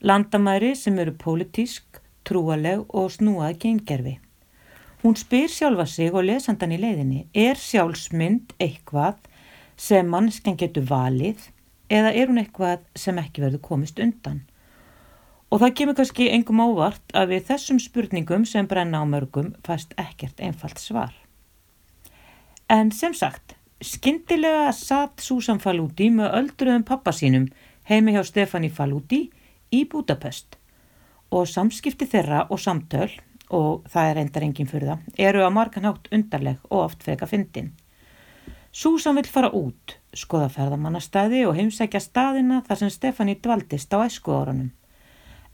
[0.00, 4.16] Landamæri sem eru pólitísk, trúaleg og snúað gengerfi.
[5.02, 9.20] Hún spyr sjálfa sig og lesandan í leiðinni, er sjálfsmynd eitthvað
[9.78, 11.44] sem mannskan getur valið
[11.86, 14.40] eða er hún eitthvað sem ekki verður komist undan?
[15.54, 19.94] Og það kemur kannski engum ávart að við þessum spurningum sem brenna á mörgum fast
[19.96, 21.14] ekkert einfalt svar.
[22.68, 27.46] En sem sagt, skindilega satt Susan Faludi með öldruðum pappa sínum
[27.88, 29.28] heimi hjá Stefani Faludi
[29.70, 30.58] í Budapest
[31.30, 33.12] og samskipti þeirra og samtöl
[33.54, 37.72] og það er endar enginn fyrir það, eru að marganhátt undarleg og oft freka fyndin.
[38.72, 44.34] Súsan vil fara út, skoða ferðamannastæði og heimsækja staðina þar sem Stefani dvaldist á æsku
[44.36, 44.68] árunum.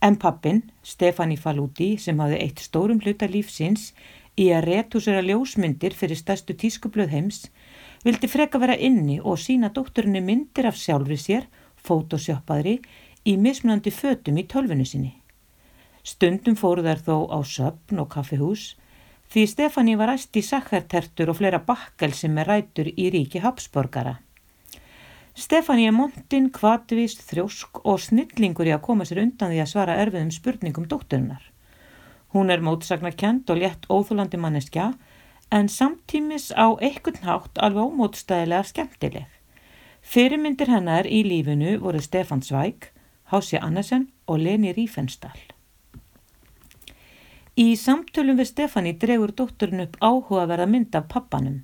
[0.02, 3.92] En pappin, Stefani Faludi, sem hafði eitt stórum hluta lífsins
[4.36, 7.40] í að réttúsera ljósmyndir fyrir stærstu tískubluð heims,
[8.04, 11.46] vildi freka vera inni og sína dótturinni myndir af sjálfri sér,
[11.86, 12.80] fótosjópaðri,
[13.24, 15.14] í mismunandi fötum í tölvinu sinni.
[16.04, 18.74] Stundum fóru þær þó á söpn og kaffihús
[19.32, 24.18] því Stefani var æst í sakkartertur og fleira bakkel sem er rætur í ríki Habsborgara.
[25.34, 29.96] Stefani er montinn, kvatvist, þrjósk og snillingur í að koma sér undan því að svara
[30.04, 31.48] erfiðum spurningum dótturinnar.
[32.36, 34.92] Hún er mótsagnarkend og létt óþúlandi manneskja
[35.50, 39.26] en samtímis á einhvern hátt alveg ómótstæðilega skemmtileg.
[40.04, 42.92] Fyrirmyndir hennar í lífinu voru Stefan Zweig,
[43.32, 45.53] Hási Annesen og Leni Rífenstall.
[47.54, 51.60] Í samtölum við Stefani dregur dótturinn upp áhugaverða mynd af pappanum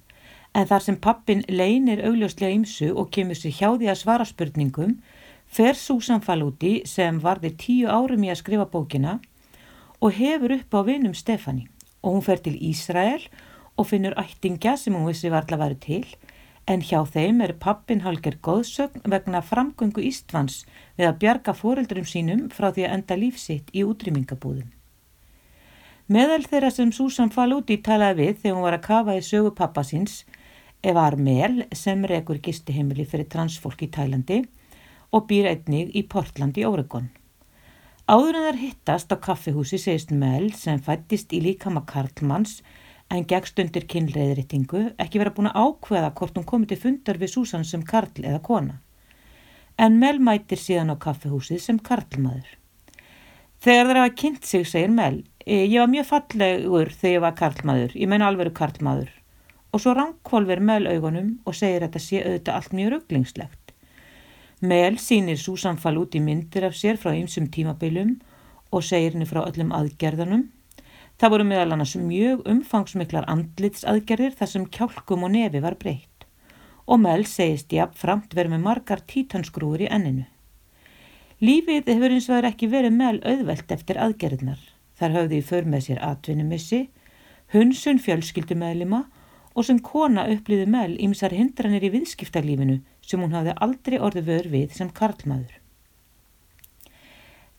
[0.55, 4.93] en þar sem pappin leinir augljóslega ymsu og kemur sér hjá því að svara spurningum
[5.59, 9.17] fer Susan Faludi sem varði tíu árum í að skrifa bókina
[9.99, 11.67] og hefur upp á vinum Stefani
[12.07, 13.27] og hún fer til Ísrael
[13.75, 16.35] og finnur ættingja sem hún vissi var allavega verið til
[16.71, 20.63] en hjá þeim er pappin halger góðsögn vegna framgöngu Ístvans
[20.95, 24.71] við að bjarga fóreldurum sínum frá því að enda lífsitt í útrýmingabúðum.
[26.11, 29.85] Meðal þeirra sem Susan Faludi talaði við þegar hún var að kafa í sögu pappa
[29.87, 30.25] síns
[30.83, 34.41] var Mel sem rekur gistiheimili fyrir transfólk í Tælandi
[35.15, 37.07] og býr einnig í Portland í Oregon.
[38.11, 42.59] Áður en þar hittast á kaffihúsi segist Mel sem fættist í líkama Karlmanns
[43.07, 47.37] en gegst undir kynleiðritingu ekki vera búin að ákveða hvort hún komið til fundar við
[47.37, 48.81] Susan sem Karl eða kona.
[49.79, 52.57] En Mel mætir síðan á kaffihúsið sem Karlmaður.
[53.63, 57.97] Þegar þeir hafa kynnt sig, segir Mel, ég var mjög fallegur þegar ég var karlmaður,
[57.97, 59.11] ég meina alvegur karlmaður.
[59.73, 63.75] Og svo ránkvolver Mel augunum og segir að þetta sé auðvitað allt mjög rugglingslegt.
[64.61, 68.19] Mel sínir Susanfall út í myndir af sér frá ymsum tímabilum
[68.71, 70.43] og segir henni frá öllum aðgerðanum.
[71.21, 76.27] Það voru meðal annars mjög umfangsmiklar andlitsaðgerðir þar sem kjálkum og nefi var breytt.
[76.85, 80.27] Og Mel segist jafn framt verið með margar títansgrúur í enninu.
[81.41, 84.61] Lífið hefur eins og það er ekki verið meðal auðvelt eftir aðgerðnar.
[85.01, 86.81] Þar höfði í för með sér atvinnumissi,
[87.55, 89.07] hunsun fjölskyldumæðlima
[89.57, 94.51] og sem kona upplýði meðal ímsar hindranir í viðskiptarlífinu sem hún hafði aldrei orði vör
[94.53, 95.57] við sem karlmaður.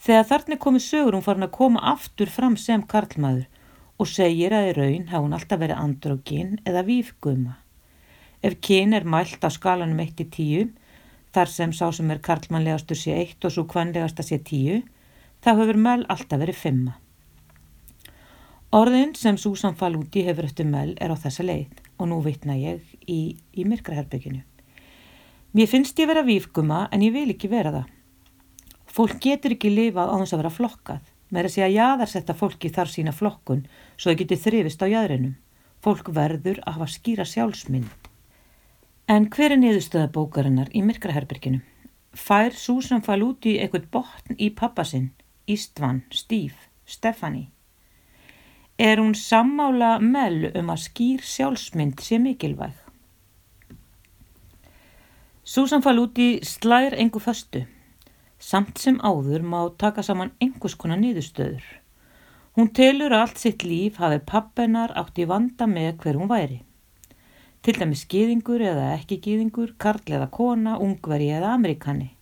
[0.01, 3.49] Þegar þarna komið sögur hún farin að koma aftur fram sem karlmaður
[4.01, 7.57] og segir að í raun hafa hún alltaf verið andrógin eða vífguma.
[8.41, 10.71] Ef kyn er mælt á skalanum 1-10,
[11.33, 14.81] þar sem sá sem er karlmannlegastur sé 1 og svo kvannlegasta sé 10,
[15.45, 17.00] þá hefur Mel alltaf verið 5.
[18.71, 22.93] Orðin sem Susan Faludi hefur eftir Mel er á þessa leið og nú vitna ég
[23.03, 24.45] í, í myrkraherbygginu.
[25.51, 27.89] Mér finnst ég vera vífguma en ég vil ekki vera það.
[28.87, 31.03] Fólk getur ekki lifað á þess að vera flokkað.
[31.35, 35.37] Með að segja jaðarsetta fólki þar sína flokkun svo það getur þrifist á jæðrinum.
[35.83, 38.09] Fólk verður að hafa skýra sjálfsmynd.
[39.11, 41.59] En hver er niðurstöða bókarinnar í myrkraherberginu?
[42.15, 45.11] Fær Susan Faludi eitthvað botn í pappasinn,
[45.51, 47.49] Ístvan, Steve, Stefani?
[48.81, 52.71] Er hún sammála mell um að skýr sjálfsmynd sé mikilvæg?
[55.45, 57.61] Susan Faludi slær engu föstu.
[58.41, 61.61] Samt sem áður má taka saman einhvers konar niðurstöður.
[62.57, 66.63] Hún telur að allt sitt líf hafi pappennar átt í vanda með hver hún væri.
[67.61, 72.15] Til dæmis gýðingur eða ekki gýðingur, karl eða kona, ungveri eða amerikani.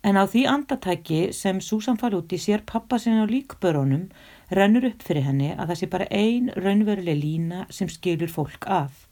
[0.00, 4.08] En á því andatæki sem Susan Faludi sér pappa sinna á líkbörunum
[4.56, 9.08] rennur upp fyrir henni að það sé bara ein raunveruleg lína sem skilur fólk af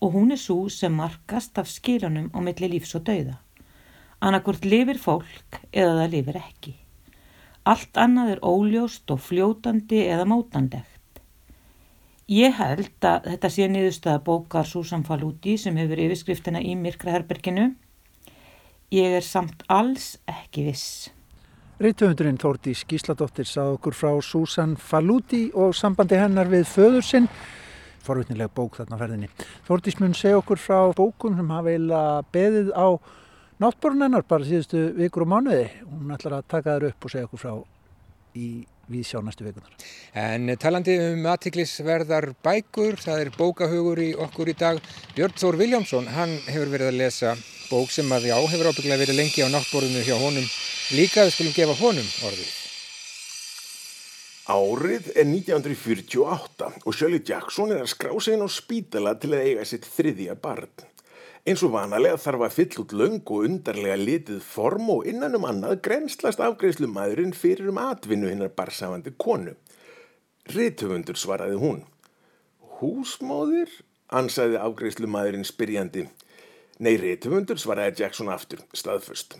[0.00, 3.36] og hún er svo sem markast af skilunum á milli lífs og dauða.
[4.20, 6.72] Annarkvort lifir fólk eða það lifir ekki.
[7.68, 11.20] Allt annað er óljóst og fljótandi eða mótandegt.
[12.30, 17.72] Ég held að þetta sé niðurstaða bókar Susan Faludi sem hefur yfirskriftina í Myrkraherberginu.
[18.94, 21.10] Ég er samt alls ekki viss.
[21.80, 27.28] Rittöfundurinn Þórti Skísladóttir sað okkur frá Susan Faludi og sambandi hennar við föður sinn.
[28.04, 29.30] Forvitnilega bók þarna ferðinni.
[29.64, 32.88] Þórtis mun segja okkur frá bókum sem hafa eiginlega beðið á
[33.64, 35.70] náttbórun hennar bara síðustu vikur og mánuði.
[35.88, 37.54] Hún ætlar að taka þær upp og segja okkur frá
[38.36, 38.48] í
[38.92, 39.86] við sjá næstu vikunar.
[40.12, 44.84] En talandi um aðtiklisverðar bækur, það er bókahugur í okkur í dag.
[45.16, 47.34] Björn Þór Viljámsson, hann hefur verið að lesa
[47.70, 50.48] bók sem að já, hefur ábygglega verið lengi á náttbórunu hjá honum.
[50.92, 52.50] Líka við skulum gefa honum orðið.
[54.50, 59.44] Árið er 1948 og Shirley Jackson er að skrá sig inn á spítala til að
[59.46, 60.72] eiga sitt þriðja barn.
[61.46, 65.46] Eins og vanalega þarf að fyll út löng og undarlega litið form og innan um
[65.48, 69.54] annað grenslast afgreðslu maðurinn fyrir um atvinnu hinnar barsafandi konu.
[70.50, 71.84] Rittöfundur svaraði hún.
[72.80, 73.70] Húsmóðir?
[74.10, 76.08] Ansaði afgreðslu maðurinn spyrjandi.
[76.80, 79.34] Nei, rittöfundur svaraði Jackson aftur, staðfust.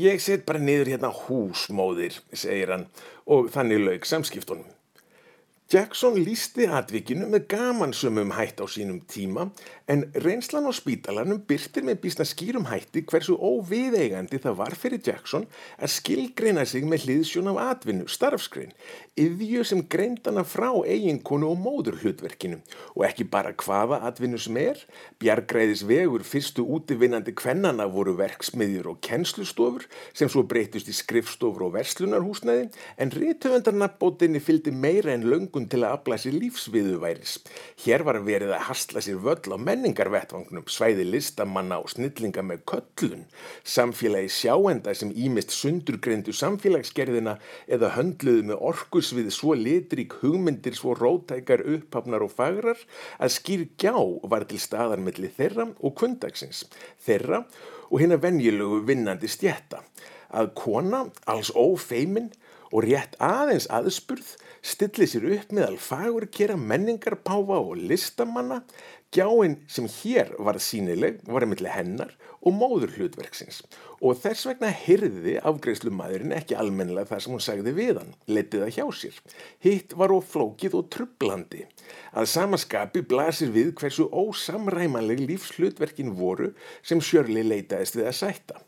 [0.00, 2.88] Ég set bara niður hérna húsmóðir, segir hann
[3.30, 4.66] og þannig laug samskiptunum.
[5.72, 9.46] Jackson lísti atvikinu með gamansumum hætt á sínum tíma
[9.92, 15.44] en reynslan á spítalanum byrtir með bísna skýrum hætti hversu óviðeigandi það var fyrir Jackson
[15.76, 18.72] að skilgreina sig með hliðsjón af atvinnu, starfskrein,
[19.20, 22.60] yðju sem greindana frá eiginkonu og móður hlutverkinu
[22.94, 24.80] og ekki bara hvaða atvinnu sem er,
[25.20, 29.84] bjargræðis vegur fyrstu útivinnandi kvennana voru verksmiðjur og kennslustofur
[30.16, 35.98] sem svo breytust í skrifstofur og verslunarhúsnæði en rítöfundarnabótinni fylgdi meira en löngun til að
[35.98, 37.36] afla sér lífsviðuværis.
[37.84, 43.24] Hér var verið að hastla sér völl á menningarvettvangnum, svæði listamanna og snillinga með köllun,
[43.66, 47.34] samfélagi sjáenda sem ímist sundurgreindu samfélagsgerðina
[47.66, 52.78] eða höndluðu með orkusvið svo litrík hugmyndir svo rótækar upphafnar og fagrar
[53.18, 53.96] að skýr gjá
[54.30, 56.68] var til staðar melli þeirra og kundagsins,
[57.02, 57.42] þeirra
[57.90, 59.82] og hérna venjulegu vinnandi stjætta
[60.32, 62.30] að kona, alls ófeimin
[62.72, 68.62] og rétt aðeins aðspurð stilli sér upp meðal fagur kera menningarpáfa og listamanna,
[69.12, 73.60] gjáinn sem hér var sínileg var að milli hennar og móður hlutverksins
[74.00, 78.64] og þess vegna hyrði afgreifslu maðurinn ekki almennilega það sem hún sagði við hann, letið
[78.64, 79.20] það hjá sér.
[79.62, 81.62] Hitt var of flókið og trublandi.
[82.16, 86.50] Að samaskapi blasir við hversu ósamræmanleg lífshlutverkin voru
[86.82, 88.62] sem Sjörli leitaðist við að sætta.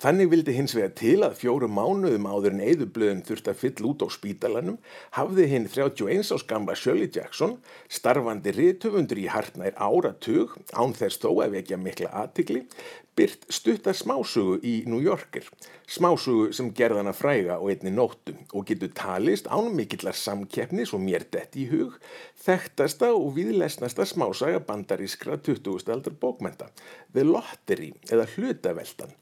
[0.00, 4.00] Þannig vildi hins vega til að fjórum mánuðum áður en eðublöðin þurft að fyll út
[4.00, 4.78] á spítalanum
[5.12, 7.58] hafði hinn 31 ás gamla Shirley Jackson,
[7.92, 12.64] starfandi riðtöfundur í hartnær áratug, án þess þó að vekja mikla aðtikli,
[13.12, 15.44] byrt stuttar smásugu í New Yorker.
[15.84, 21.28] Smásugu sem gerðana fræga og einni nóttu og getur talist án mikillar samkeppni svo mér
[21.28, 22.00] dett í hug,
[22.40, 25.92] þekktasta og viðlesnasta smásaga bandarískra 20.
[25.92, 26.72] aldar bókmenta,
[27.12, 29.12] The Lottery eða Hlutaveldan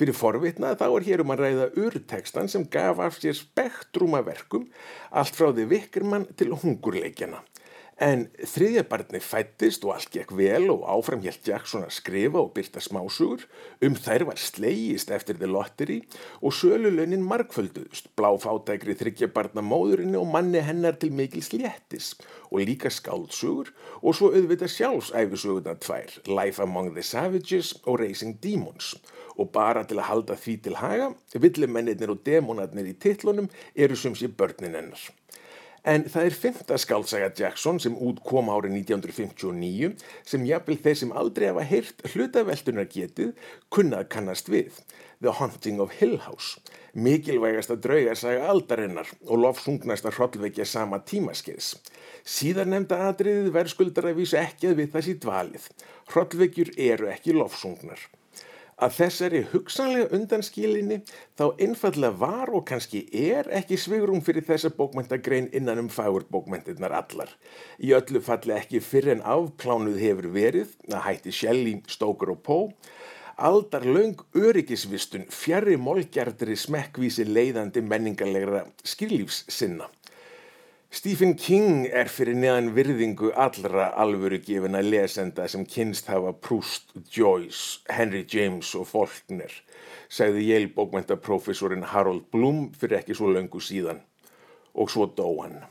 [0.00, 4.68] Fyrir forvitna þá er hér um að ræða urtekstan sem gaf af sér spektruma verkum
[5.10, 7.42] allt frá því vikirmann til hungurleikjana.
[8.02, 12.50] En þriðja barni fættist og allt gekk vel og áfram helt Jackson að skrifa og
[12.56, 13.44] byrta smásugur.
[13.84, 16.00] Um þær var slegist eftir The Lottery
[16.40, 22.16] og sölulönin markfölduðust, bláfátækri þryggja barna móðurinni og manni hennar til mikil sléttis
[22.50, 28.96] og líka skáltsugur og svo auðvita sjálfsæfisugurna tvær, Life Among the Savages og Raising Demons.
[29.40, 34.16] Og bara til að halda því til haga, villimennir og demonarnir í titlunum eru sem
[34.18, 35.10] sé börnin hennar.
[35.82, 39.96] En það er fymta skálsaga Jackson sem út kom árið 1959
[40.30, 43.32] sem jafnvel þeir sem aldrei hafa heyrt hlutaveltunar getið
[43.74, 44.78] kunnað kannast við.
[45.22, 46.62] The Haunting of Hill House.
[46.94, 51.74] Mikilvægasta draugarsaga aldarinnar og lofsungnasta hrollvekja sama tímaskeiðs.
[52.22, 55.70] Síðar nefnda atriðið verðskuldar að vísa ekki að við þessi dvalið.
[56.14, 58.10] Hrollvekjur eru ekki lofsungnar
[58.82, 60.98] að þessari hugsanlega undanskilinni
[61.38, 67.30] þá einfallega var og kannski er ekki svigrum fyrir þessa bókmæntagrein innan um fagurbókmæntirnar allar.
[67.78, 72.70] Í öllu falli ekki fyrir en afplánuð hefur verið að hætti Shelley, Stoker og Poe
[73.42, 79.88] aldar laung öryggisvistun fjari mólgjardri smekkvísi leiðandi menningarlegra skýrlífs sinna.
[80.92, 87.80] Stephen King er fyrir neðan virðingu allra alvöru gefina lesenda sem kynst hafa Proust, Joyce,
[87.88, 89.54] Henry James og Faulkner,
[90.12, 94.02] sagði Yale bókmentaprofessorin Harold Bloom fyrir ekki svo löngu síðan.
[94.76, 95.62] Og svo dó hann.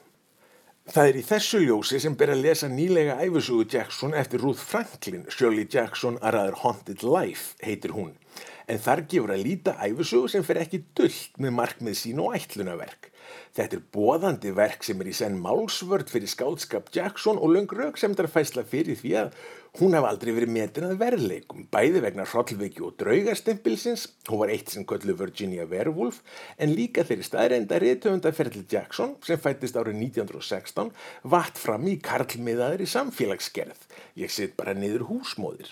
[0.89, 5.27] Það er í þessu ljósi sem ber að lesa nýlega æfisugu Jackson eftir Ruth Franklin,
[5.29, 8.15] Shirley Jackson, A Rather Haunted Life, heitir hún.
[8.65, 13.11] En þar gefur að líta æfisugu sem fer ekki dullt með markmið sín og ætlunaverk.
[13.61, 17.99] Þetta er bóðandi verk sem er í senn málsvörd fyrir skálskap Jackson og löng rauk
[18.01, 19.35] sem þarf fæsla fyrir því að
[19.79, 24.73] Hún hef aldrei verið metin að verðleikum, bæði vegna hrollveiki og draugarstempilsins, hún var eitt
[24.73, 26.17] sem köllu Virginia Werewolf,
[26.59, 30.91] en líka þeirri staðreinda réttöfunda Ferli Jackson, sem fættist árið 1916,
[31.23, 33.87] vatt fram í karlmiðaðri samfélagsgerð.
[34.19, 35.71] Ég sitt bara niður húsmóðir.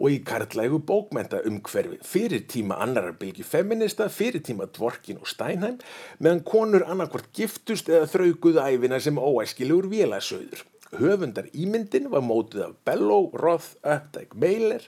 [0.00, 5.76] Og í karlægu bókmenta umhverfi fyrir tíma annarar bylgi feminista, fyrir tíma Dvorkin og Steinheim,
[6.16, 10.64] meðan konur annarkvort giftust eða þrauguð æfina sem óæskilegur vélasauður
[10.98, 14.84] höfundar ímyndin var mótið af Bellow, Roth, Updike, Mailer,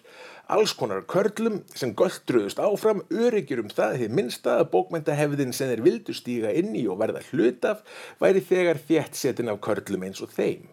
[0.53, 5.85] alls konar körlum sem göldruðust áfram, örygjur um það því minnsta að bókmyndahefðin sem þeir
[5.87, 7.83] vildu stíga inn í og verða hlutaf
[8.23, 10.69] væri þegar þétt setin af körlum eins og þeim.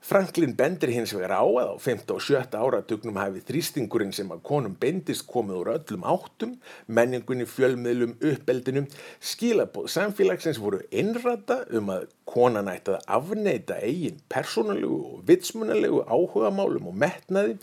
[0.00, 2.02] Franklin bendir hins vegar á að á 5.
[2.14, 2.54] og 7.
[2.54, 6.52] áratugnum hafi þrýstingurinn sem að konum bendist komið úr öllum áttum,
[6.86, 8.86] menningunni, fjölmiðlum, uppeldinum,
[9.18, 16.92] skilabóð samfélagsins voru innrata um að konan ætti að afneita eigin persónalegu og vitsmunalegu áhugamálum
[16.92, 17.56] og metnaði,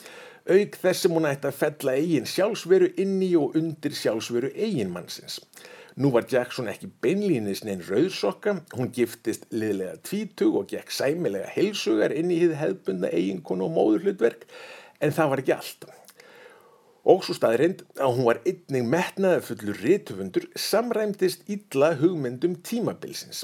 [0.49, 5.39] auk þessum hún ætti að fella eigin sjálfsveru inni og undir sjálfsveru eigin mannsins.
[5.93, 12.15] Nú var Jackson ekki beinlýnis neinn rauðsokka, hún giftist liðlega tvítug og gekk sæmilega heilsugar
[12.17, 14.47] inn í hið hefðbundna eiginkonu og móðurhlutverk,
[15.05, 15.85] en það var ekki allt.
[17.13, 23.43] Og svo staðrind að hún var einning metnaða fullur rítufundur samræmdist illa hugmyndum tímabilsins.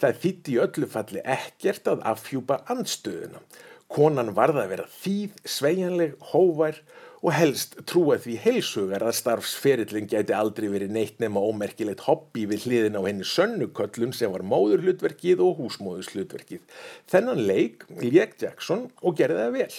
[0.00, 3.44] Það þýtti í öllu falli ekkert að afhjúpa andstöðuna.
[3.92, 10.34] Konan varða að vera þýð, sveianleg, hóvær og helst trúa því heilsugar að starfsferillin gæti
[10.34, 15.60] aldrei verið neitt nema ómerkilegt hobby við hliðin á henni sönnuköllun sem var móðurhlutverkið og
[15.60, 16.64] húsmóðurslutverkið.
[17.12, 19.70] Þennan leik leik Jackson og gerði það vel.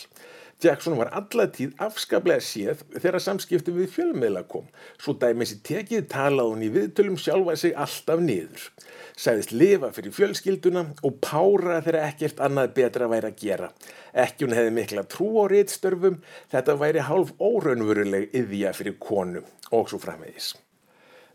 [0.63, 4.69] Jackson var allatíð afskaplega séð þegar samskipti við fjölmiðla kom.
[4.97, 8.69] Svo dæmis í tekið talað hún í viðtölum sjálfa sig alltaf niður
[9.17, 13.69] sagðist lifa fyrir fjölskylduna og pára þegar ekkert annað betra væri að gera.
[14.13, 16.19] Ekki hún hefði mikla trú á réttstörfum,
[16.53, 20.53] þetta væri hálf óraunveruleg yðja fyrir konu og svo framvegis.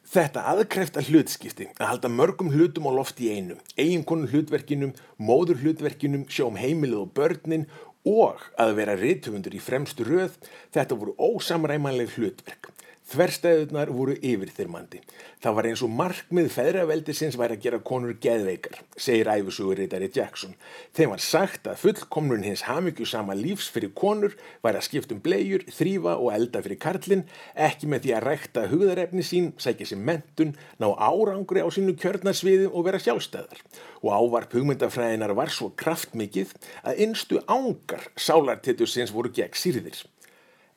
[0.08, 6.24] Þetta aðkrefta hlutskipti að halda mörgum hlutum á loft í einu, eiginkonu hlutverkinum, móður hlutverkinum,
[6.32, 7.66] sjá um heimilið og börnin
[8.08, 10.36] og að vera réttufundur í fremstu röð,
[10.74, 12.72] þetta voru ósamræmanleg hlutverk.
[13.08, 14.98] Þverstæðunar voru yfirþyrmandi.
[15.40, 20.52] Það var eins og markmið feðraveldisins væri að gera konur geðveikar, segir æfusugurritari Jackson.
[20.92, 24.34] Þeim var sagt að fullkomnun hins hafmyggjusama lífs fyrir konur
[24.66, 27.24] væri að skiptum blegjur, þrýfa og elda fyrir karlinn,
[27.56, 32.68] ekki með því að rækta hugðarefni sín, sækja sér mentun, ná árangri á sínu kjörnarsviði
[32.68, 33.64] og vera sjálfstæðar.
[34.04, 36.52] Og ávarp hugmyndafræðinar var svo kraftmikið
[36.84, 40.04] að einstu ángar sálartittusins voru gegn sýrðir.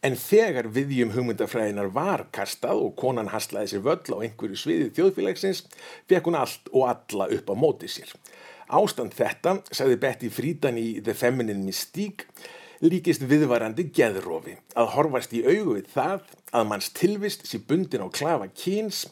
[0.02, 5.68] En þegar viðjum hugmyndafræðinar var kastað og konan haslaði sér völl á einhverju sviði þjóðfélagsins,
[6.10, 8.10] fekk hún allt og alla upp á móti sér.
[8.72, 12.26] Ástand þetta, sagði Betty Friedan í The Feminine Mystique,
[12.82, 18.10] líkist viðvarandi geðrófi að horfast í augu við það að manns tilvist sé bundin á
[18.10, 19.04] klafa kyns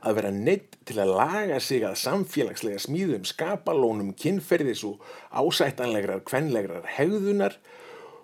[0.00, 6.88] að vera neitt til að laga sig að samfélagslega smíðum skapalónum kynferðis og ásættanlegrar kvenlegrar
[6.96, 7.58] hegðunar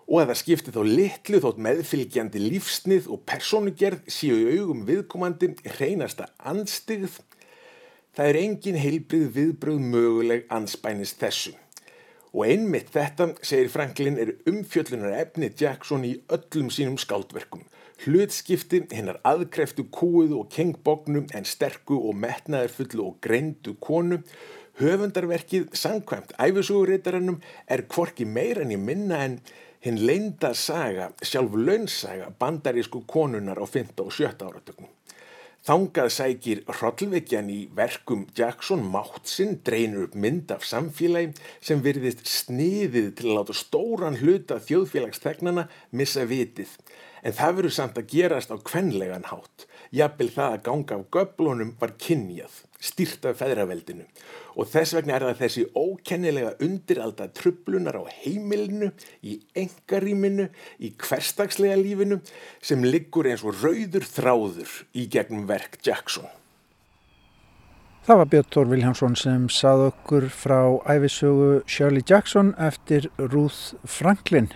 [0.05, 5.55] og að það skipti þá litlu þótt meðfylgjandi lífsnið og personugerð séu í augum viðkomandi
[5.79, 7.21] reynasta anstigð.
[8.15, 11.57] Það er engin heilbrið viðbröð möguleg anspænis þessum.
[12.35, 17.63] Og einmitt þetta, segir Franklin, er umfjöllunar efni Jackson í öllum sínum skáldverkum.
[18.03, 24.19] Hlutskipti hennar aðkreftu kúuðu og kengbóknum en sterku og metnaðarfullu og greindu konu.
[24.81, 27.39] Höfundarverkið, sangkvæmt æfisugurreitarannum,
[27.71, 29.39] er kvorki meira en í minna en
[29.85, 34.01] hinn leinda saga, sjálf launsaga bandarísku konunar á 5.
[34.01, 34.31] og 7.
[34.41, 34.89] áratöknum.
[35.65, 42.25] Þangað sækir hrollvekjan í verkum Jackson mátt sinn dreynur upp mynd af samfélagi sem virðist
[42.29, 46.73] sniðið til að láta stóran hluta þjóðfélagsþegnana missa vitið.
[47.25, 49.69] En það verður samt að gerast á kvenlegan hátt.
[49.93, 54.05] Jafnvel það að ganga af göblunum var kynjað, stýrt af feðraveldinu
[54.55, 58.93] og þess vegna er það þessi ókennilega undiralda trublunar á heimilinu,
[59.25, 62.21] í engaríminu, í hverstagslega lífinu
[62.63, 66.29] sem liggur eins og rauður þráður í gegnum verk Jackson.
[68.05, 70.59] Það var Björn Tór Viljánsson sem sað okkur frá
[70.93, 74.51] æfisögu Shirley Jackson eftir Ruth Franklin.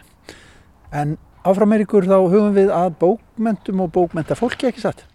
[0.93, 1.17] En
[1.49, 5.08] áfram er ykkur þá hugum við að bókmentum og bókmentafólki ekki satt?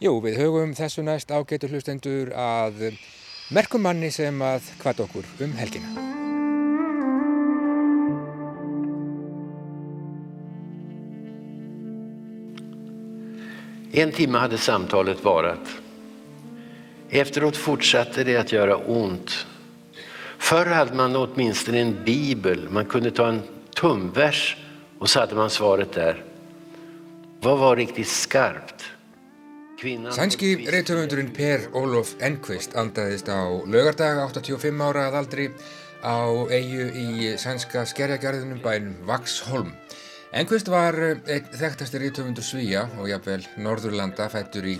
[0.00, 2.86] Jú, við hugum þessu næst ágætu hlustendur að
[3.52, 5.90] merkum manni sem að hvað okkur um helgina.
[13.92, 15.68] En timme hade samtalet varat.
[17.10, 19.46] Efteråt fortsatte det att göra ont.
[20.38, 22.68] Förr hade man åtminstone en bibel.
[22.70, 23.42] Man kunde ta en
[23.74, 24.56] tumvers
[24.98, 26.24] och så hade man svaret där.
[27.40, 28.99] Vad var riktigt skarpt?
[29.80, 35.46] Sænski reytöfundurinn Per Olof Enquist andaðist á lögardaga 85 ára að aldri
[36.04, 36.20] á
[36.52, 39.72] eigu í sænska skerjagarðinum bænum Vaxholm.
[40.36, 44.76] Enquist var einn þekktasti reytöfundur Svíja og jafnvel Norðurlanda fættur í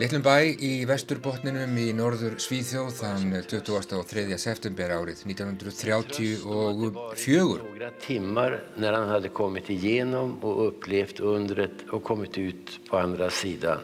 [0.00, 4.38] Litlum bæ í vesturbotninum í norður Svíþjóð þann 23.
[4.40, 7.62] september árið 1934.
[7.62, 13.30] Några timmar när han hade kommit igenom och upplevt undret och kommit ut på andra
[13.30, 13.78] sidan.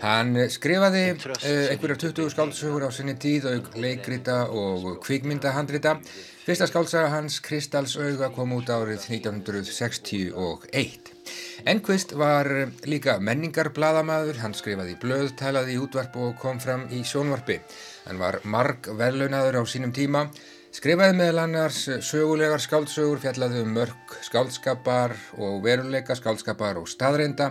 [0.00, 1.34] Hann skrifaði uh,
[1.68, 5.98] einhverjar 20 skáldsögur á sinni tíð auk leikrita og kvikmyndahandrita.
[6.46, 11.12] Fyrsta skáldsöga hans, Kristalsauga, kom út árið 1961.
[11.68, 12.48] Enquist var
[12.88, 17.60] líka menningarbladamaður, hann skrifaði blöð, talaði í útvarp og kom fram í sjónvarpi.
[18.06, 20.30] Hann var marg velaunaður á sínum tíma.
[20.78, 25.10] Skrifaði meðal annars sögulegar skáldsögur, fjallaði um mörg skáldskapar
[25.42, 27.48] og veruleika skáldskapar og staðreinda,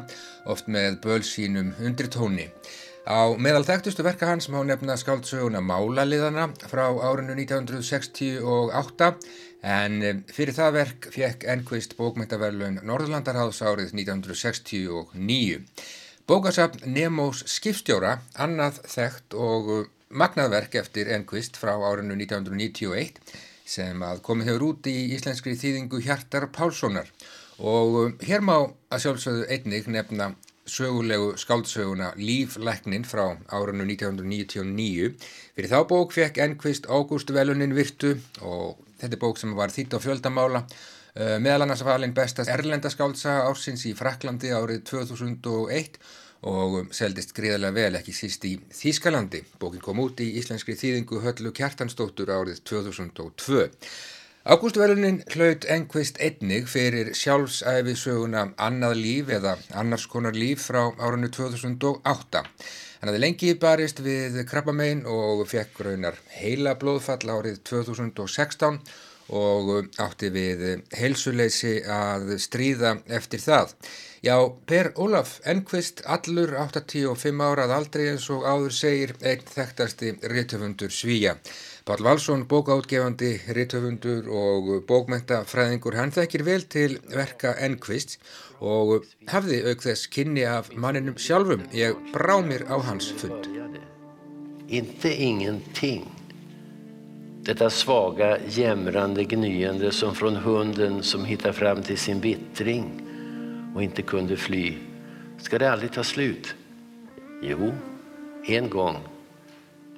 [0.48, 2.46] oft með bölsínum undir tóni.
[3.04, 9.12] Á meðal þekktustu verka hans má nefna skáldsöguna Málaliðana frá árinu 1968
[9.76, 15.68] en fyrir það verk fekk Enquist bókmyndaverlun Norðurlandarháðs árið 1969.
[16.32, 23.20] Bókasapn Nemos skipstjóra, annað þekkt og magnaðverk eftir Enquist frá árinu 1991
[23.68, 27.10] sem að komið hefur út í íslenskri þýðingu Hjartar Pálssonar
[27.58, 30.32] og um, hér má að sjálfsögðu einnig nefna
[30.68, 35.14] sögulegu skáldsöguna Líflæknin frá árinu 1999.
[35.56, 39.96] Fyrir þá bók fekk Enquist Ágúst Velunin virtu og þetta er bók sem var þýtt
[39.96, 46.00] á fjöldamála uh, meðal annars valin bestast erlenda skáldsa ársins í Fraklandi árið 2001
[46.46, 49.42] og seldist gríðarlega vel ekki síst í Þýskalandi.
[49.60, 53.66] Bókin kom út í íslenskri þýðingu höllu kjartanstóttur árið 2002.
[54.48, 62.46] Ágústvelunin hlaut engvist einnig fyrir sjálfsæfisöguna Annað líf eða Annars konar líf frá árinu 2008.
[63.02, 68.80] Hann hafði lengi barist við krabbamein og fekk raunar heila blóðfall árið 2016
[69.36, 70.64] og átti við
[70.96, 73.76] heilsuleysi að stríða eftir það.
[74.28, 80.92] Já, Per Ólaf Enquist, allur 85 árað aldrei eins og áður segir einn þekktasti rítöfundur
[80.92, 81.38] Svíja.
[81.88, 88.18] Pál Valsson, bókáttgefandi rítöfundur og bókmentafræðingur, hann þekkir vel til verka Enquist
[88.60, 91.64] og hafði auk þess kynni af manninum sjálfum.
[91.72, 93.48] Ég brá mér á hans fund.
[94.68, 96.04] Inte ingenting.
[97.48, 103.07] Detta svaga, jämrande gnyende som från hunden som hittar fram till sin vittring
[103.78, 104.78] och inte kunde fly.
[105.38, 106.56] Ska det aldrig ta slut?
[107.42, 107.74] Jo,
[108.46, 108.98] en gång.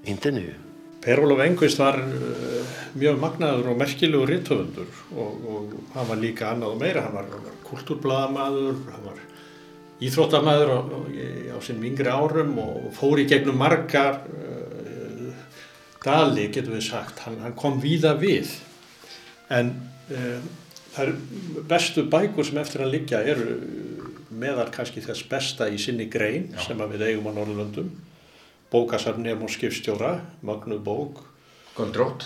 [0.03, 0.53] Inte nu.
[1.01, 6.49] Per Ólof Engvist var uh, mjög magnaður og merkilegur rittöfundur og, og hann var líka
[6.51, 7.31] annað og meira, hann var,
[7.69, 9.23] kultúrbladamaður, hann var
[10.03, 10.79] íþróttamæður á,
[11.55, 15.31] á sinn yngri árum og fór í gegnum margar uh,
[16.03, 18.57] dali, getur við sagt, hann, hann kom víða við
[19.47, 19.71] en
[20.11, 20.58] uh,
[21.07, 23.55] eru bestu bækur sem eftir að liggja eru
[24.29, 26.69] meðal kannski þess besta í sinni grein Já.
[26.69, 27.89] sem við eigum á Norrlöndum
[28.71, 31.23] bókasarnum og skipstjóra, Magnu bók.
[31.75, 32.25] Goldrótt.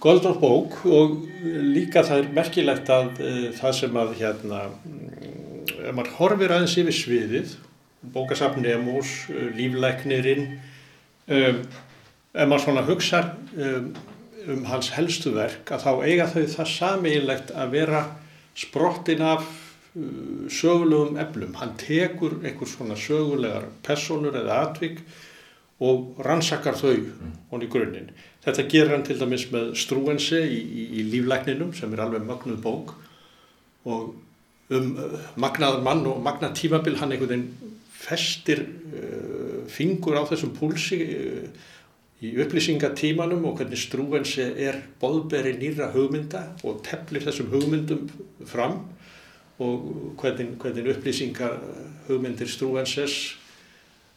[0.00, 4.62] Goldrótt bók og líka það er merkilegt að uh, það sem að hérna,
[5.74, 7.54] ef maður horfir aðeins yfir sviðið,
[8.14, 10.46] bókasarn Nemos, uh, líflæknirinn,
[11.28, 11.62] um,
[12.34, 13.22] ef maður svona hugsa
[13.56, 13.92] um,
[14.52, 18.02] um hans helstu verk að þá eiga þau það samílegt að vera
[18.58, 21.54] sprottin af uh, sögulegum eflum.
[21.60, 25.02] Hann tekur einhvers svona sögulegar personur eða atvik
[25.84, 26.94] og rannsakar þau
[27.50, 28.12] honni í grunninn.
[28.44, 32.60] Þetta ger hann til dæmis með Struense í, í, í líflækninum sem er alveg magnuð
[32.64, 32.94] bók
[33.88, 34.14] og
[34.74, 40.54] um uh, magnaðar mann og magnað tímabil hann einhvern veginn festir uh, fingur á þessum
[40.56, 41.72] púlsi uh,
[42.24, 48.06] í upplýsingatímanum og hvernig Struense er boðberi nýra hugmynda og teflir þessum hugmyndum
[48.48, 48.80] fram
[49.62, 51.58] og hvernig, hvernig upplýsingar
[52.08, 53.34] hugmyndir Struenses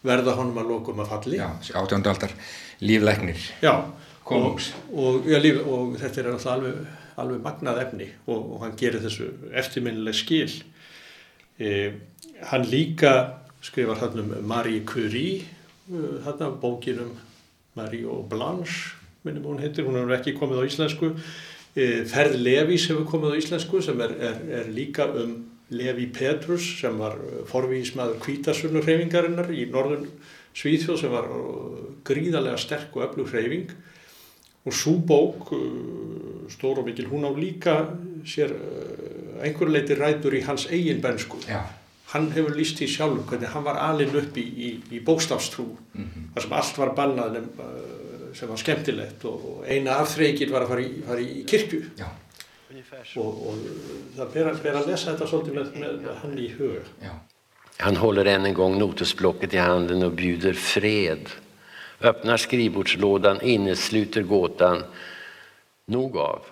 [0.05, 1.39] verða honum að lokum að falli.
[1.39, 1.49] Já,
[1.81, 2.33] átjóndaldar
[2.85, 3.41] lífleiknir.
[3.63, 3.73] Já,
[4.29, 4.61] og,
[4.93, 6.79] og, já líf, og þetta er alveg,
[7.17, 10.57] alveg magnað efni og, og hann gerir þessu eftirminnileg skil.
[11.57, 11.69] E,
[12.51, 13.13] hann líka
[13.65, 15.41] skrifar hann um Marie Curie,
[15.89, 17.15] hann af bókinum
[17.77, 21.11] Marie og Blanche, minnum hún heitir, hún hefur ekki komið á íslensku.
[21.77, 25.37] E, Ferð Levís hefur komið á íslensku sem er, er, er líka um
[25.69, 30.05] Levi Petrus sem var uh, forvísmaður kvítasunnu hreyfingarinnar í norðun
[30.57, 33.73] Svíþjóð sem var uh, gríðarlega sterk og öflug hreyfing
[34.67, 35.51] og svo bók,
[36.51, 37.75] stór og mikil, hún á líka
[38.27, 38.51] sér
[39.39, 41.39] einhver leiti rætur í hans eigin bensku.
[41.47, 41.61] Já.
[42.13, 46.05] Hann hefur líst í sjálf hvernig hann var alin upp í, í, í bókstafstrú mm
[46.05, 46.29] -hmm.
[46.33, 47.41] þar sem allt var bannað
[48.33, 51.83] sem var skemmtilegt og eina afþreykir var að fara í, fara í kirkju.
[51.97, 52.07] Já
[53.15, 53.57] og, og
[54.17, 56.91] það ber, ber að lesa þetta svolítið með, með hann í hug.
[57.03, 57.13] Já.
[57.77, 61.29] Han håller än en gång notesblocket i handen och bjuder fred.
[62.01, 64.83] Öppnar skrivbordslådan, innesluter gåtan.
[65.85, 66.45] Nog av.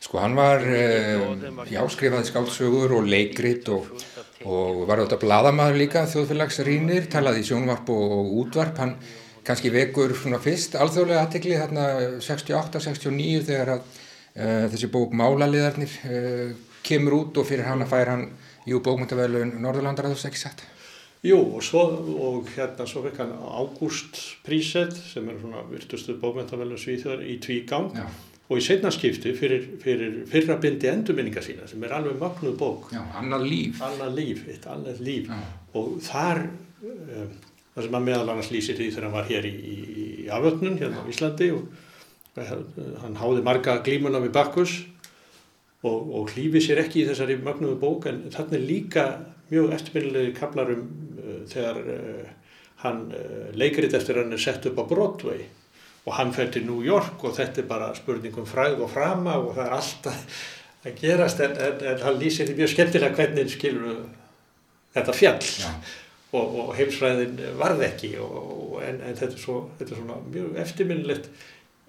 [0.00, 1.20] Sko hann var eh,
[1.72, 3.88] jáskrifaði skáldsögur og leikrit og,
[4.44, 8.82] og var auðvitað bladamæður líka þjóðfélagsrýnir, talaði í sjónvarp og, útvarp.
[8.82, 8.98] Hann
[9.46, 11.86] kannski vekur svona fyrst alþjóðlega aðtekli þarna
[12.20, 13.86] 68-69 þegar að
[14.36, 16.50] Uh, þessi bók Málaliðarnir uh,
[16.84, 18.26] kemur út og fyrir hann að færa hann
[18.68, 20.64] í bókmyndavelun Norðurlandar að þú segja sætt
[21.24, 21.86] Jú og, svo,
[22.20, 27.96] og hérna svo fekk hann Ágúst Prísett sem er svona virtustu bókmyndavelun Svíþjóðar í tvígang
[27.96, 28.04] Já.
[28.46, 32.92] Og í setnarskipti fyrir, fyrir fyrra bindi endurminninga sína sem er alveg magnuð bók.
[32.94, 33.82] Já, annað líf.
[33.82, 35.32] Annað líf, annað líf.
[35.76, 37.32] Og þar um,
[37.76, 39.76] það sem að meðal annars lýsir því þegar hann var hér í, í,
[40.24, 41.66] í aföldnun hérna á Íslandi og
[43.02, 44.78] hann háði marga glímuna við Bakkus
[45.84, 49.06] og, og hlýfi sér ekki í þessari magnuðu bók en þannig líka
[49.50, 50.86] mjög eftirminnilegi kaplarum
[51.20, 52.32] uh, þegar uh,
[52.84, 55.44] hann uh, leikrit eftir hann er sett upp á Broadway
[56.06, 59.56] og hann fer til New York og þetta er bara spurningum fræð og frama og
[59.56, 60.40] það er alltaf
[60.86, 64.02] að gerast en, en, en hann lýsir því mjög skemmtilega hvernig skilur
[64.94, 65.40] þetta fjall.
[65.60, 65.72] Ja.
[66.36, 70.60] og, og heimsfræðin varð ekki og, en, en þetta, er svo, þetta er svona mjög
[70.62, 71.28] eftirminnilegt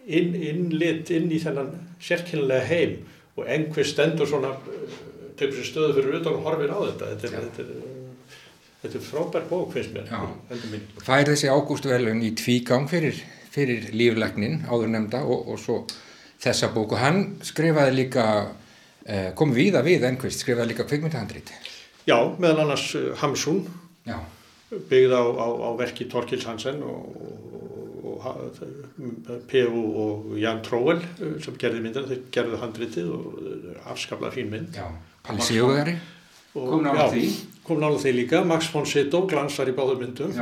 [0.08, 2.98] inn, innlit inn í þennan sérkynlega heim.
[3.38, 4.98] Og einhver stendur svona uh,
[5.38, 7.10] tegur sér stöðu fyrir utan og horfir á þetta.
[7.14, 8.38] Þetta er, þetta er,
[8.84, 13.20] þetta er frábær bók finnst mér Fær þessi ágústu velun í tvígang fyrir,
[13.58, 15.82] fyrir líflegnin áður nefnda og, og svo
[16.38, 16.94] þessa bók.
[16.94, 18.28] Og hann skrifaði líka
[19.04, 21.54] eh, kom viða við einhvers skrifaði líka kvikmyndahandrít
[22.08, 23.66] Já, meðal annars uh, Hamsun.
[24.88, 27.12] Byggð á, á, á verki Torkils Hansen og,
[29.48, 29.82] P.U.
[30.04, 34.76] og Jan Tróel eh, sem gerði myndina, þeir gerðu handritið og eh, afskapla fín mynd.
[34.76, 34.88] Já,
[35.28, 35.98] Palli Sigurðari
[36.58, 37.28] kom nála því.
[37.68, 40.34] kom nála því líka, Max von Sydow glansar í báðu myndum.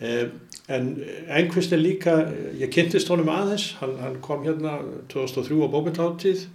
[0.00, 0.26] Eh,
[0.70, 0.88] en
[1.26, 2.16] einhvers er líka
[2.60, 3.72] ég kynntist honum aðeins.
[3.80, 4.78] Hann, hann kom hérna
[5.10, 6.48] 2003 á bókmyndláttíð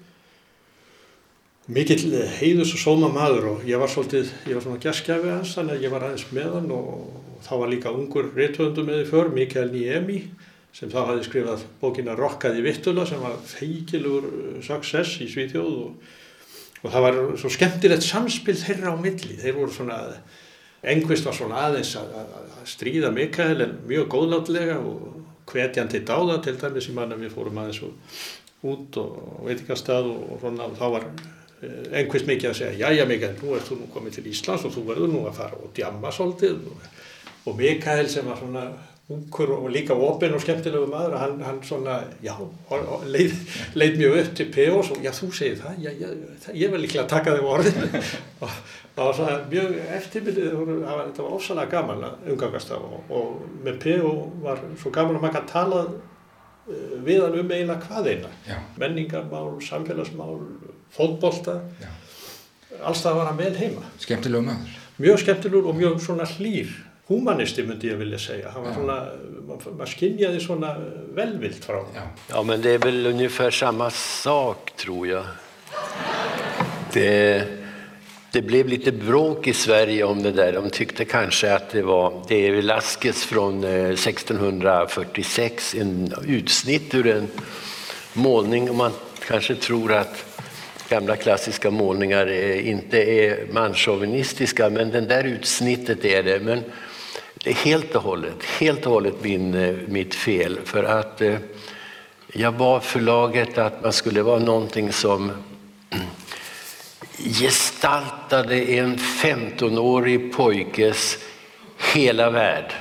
[1.66, 5.80] mikill heiðus og sóma maður og ég var svolítið, ég var svona gæskjafi hans þannig
[5.80, 6.92] að ég var aðeins með hann og
[7.46, 10.20] þá var líka ungur réttöndum með því för, Mikael Niemi
[10.76, 16.10] sem þá hafi skrifað bókina Rokkaði Vittula sem var feikilugur uh, success í Svíþjóð og,
[16.84, 20.00] og það var svo skemmtilegt samspil þeirra á milli, þeir voru svona
[20.94, 26.56] engvist var svona aðeins að, að stríða Mikael en mjög góðlátlega og hvetjandi dáða til
[26.62, 27.82] dæmis í manna við fórum aðeins
[28.66, 30.70] út og veitingastað og svona.
[30.70, 34.20] Og þá var eh, einhvers mikið að segja jájá Mikael, nú ert þú nú komið
[34.20, 36.66] til Íslands og þú verður nú að fara og djamma svolítið.
[36.72, 36.90] Og,
[37.46, 38.66] og Mikael sem var svona
[39.10, 42.34] ungur og líka ofinn og skemmtilegu maður hann, hann svona, já,
[43.06, 43.36] leið,
[43.78, 44.80] leið mjög upp til P.O.
[44.82, 46.08] og já, þú segir það, já, já,
[46.58, 48.02] ég vil líklega taka þig á orðinu
[48.42, 48.56] og
[48.96, 50.56] það var svona mjög eftirmyndið,
[50.88, 54.16] þetta var ósalega gaman að umgangast það og, og með P.O.
[54.48, 58.34] var svo gaman að kann talað eh, við hann um eiginlega hvað eina.
[58.82, 60.34] Menningarmál, samfélagsmál
[60.98, 61.60] fótbolta.
[62.82, 63.86] Alls það var hann vel heima.
[64.02, 64.82] Skemmtilegu maður.
[64.98, 66.74] Mjög skemmtilegur og mjög svona hlýr
[67.08, 68.50] humanisti myndi jag vilja säga.
[68.50, 68.76] Han var ja.
[68.76, 69.08] såna,
[69.48, 70.76] man, man skinjade såna
[71.14, 72.02] välvilt från ja.
[72.30, 75.24] ja, men det är väl ungefär samma sak tror jag.
[76.94, 77.44] Det,
[78.32, 80.54] det blev lite bråk i Sverige om det där.
[80.54, 87.08] De tyckte kanske att det var, det är Velasquez från 1646, eh, en utsnitt ur
[87.08, 87.28] en
[88.14, 88.92] målning och man
[89.28, 90.26] kanske tror att
[90.90, 96.40] gamla klassiska målningar inte är manschauvinistiska, men den där utsnittet är det.
[96.40, 96.64] Men
[97.46, 100.60] helt och hållet, helt och hållet min, eh, mitt fel.
[100.64, 101.38] För att eh,
[102.34, 105.32] jag var förlaget att man skulle vara någonting som
[107.18, 111.18] gestaltade en 15-årig pojkes
[111.94, 112.74] hela värld.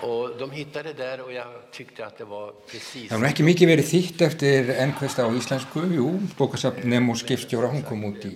[0.00, 3.10] Och de hittade där och jag tyckte att det var precis...
[3.10, 7.82] Það var ekki mikið verið þýtt eftir ennkvist á íslensku, jú, bókasafn Nemo skipstjóra, hún
[7.84, 8.32] kom út í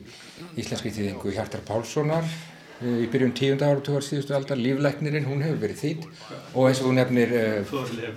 [0.58, 2.26] íslenski þýðingu Hjartar Pálssonar
[2.82, 6.06] í byrjun tíunda áratugar síðustu aldar, líflæknirinn, hún hefur verið þýtt
[6.54, 7.74] og eins og hún nefnir uh,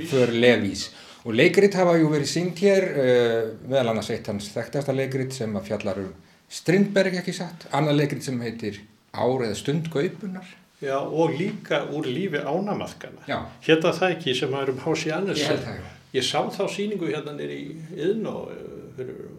[0.10, 0.90] För Levís
[1.26, 3.40] og leikrit hafa jú verið syngt hér uh,
[3.70, 6.12] meðal annars eitt hans þekktasta leikrit sem að fjallar um
[6.56, 8.84] Strindberg ekki satt, annað leikrit sem heitir
[9.16, 10.48] Ár eða stund gaupunar
[10.84, 13.26] Já og líka úr lífi ánamaðkana
[13.64, 15.62] hérna það ekki sem er um Hási Andersen?
[15.66, 18.52] Ég, ég sá þá síningu hérna nýri í yðn og
[18.98, 19.30] fyrir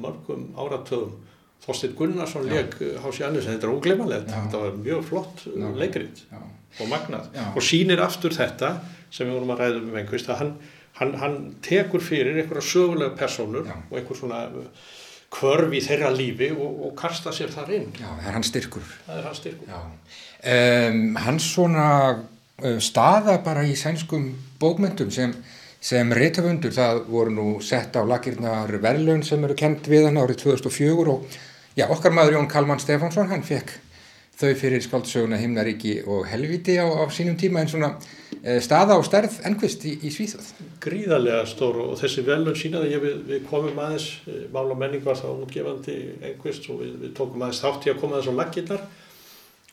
[0.00, 1.16] mörgum áratöðum
[1.62, 5.68] Þorstin Gunnarsson leik Hási Andersen, þetta er óglemalegt, þetta var mjög flott Já.
[5.78, 6.40] leikrit Já.
[6.80, 7.44] og magnað Já.
[7.54, 8.72] og sínir aftur þetta
[9.12, 10.52] sem við vorum að ræða um einhvers, að hann,
[10.98, 14.42] hann, hann tekur fyrir einhverja sögulega personur og einhver svona
[15.32, 17.88] kvörf í þeirra lífi og, og kasta sér þar inn.
[17.96, 18.92] Já, það er hans styrkur.
[19.06, 19.72] Það er hans styrkur.
[20.52, 21.88] Um, hans svona
[22.82, 25.32] staða bara í sænskum bókmyndum sem
[25.82, 30.44] sem reytaföndur það voru nú sett á lakirnar verðlun sem eru kent við hann árið
[30.44, 31.24] 2004 og
[31.72, 33.70] Já, okkar maður Jón Kalman Stefánsson, hann fekk
[34.36, 37.90] þau fyrir skáldsöguna Himnaríki og Helviti á, á sínum tíma en svona
[38.42, 40.50] e, staða og stærð ennvist í, í Svíþjóð.
[40.82, 45.20] Gríðarlega stór og þessi velun sínaði ég við, við komum aðeins, e, Mála menning var
[45.20, 45.96] þá útgefandi
[46.32, 48.84] ennvist og við, við tókum aðeins þátt í að koma þess á laginnar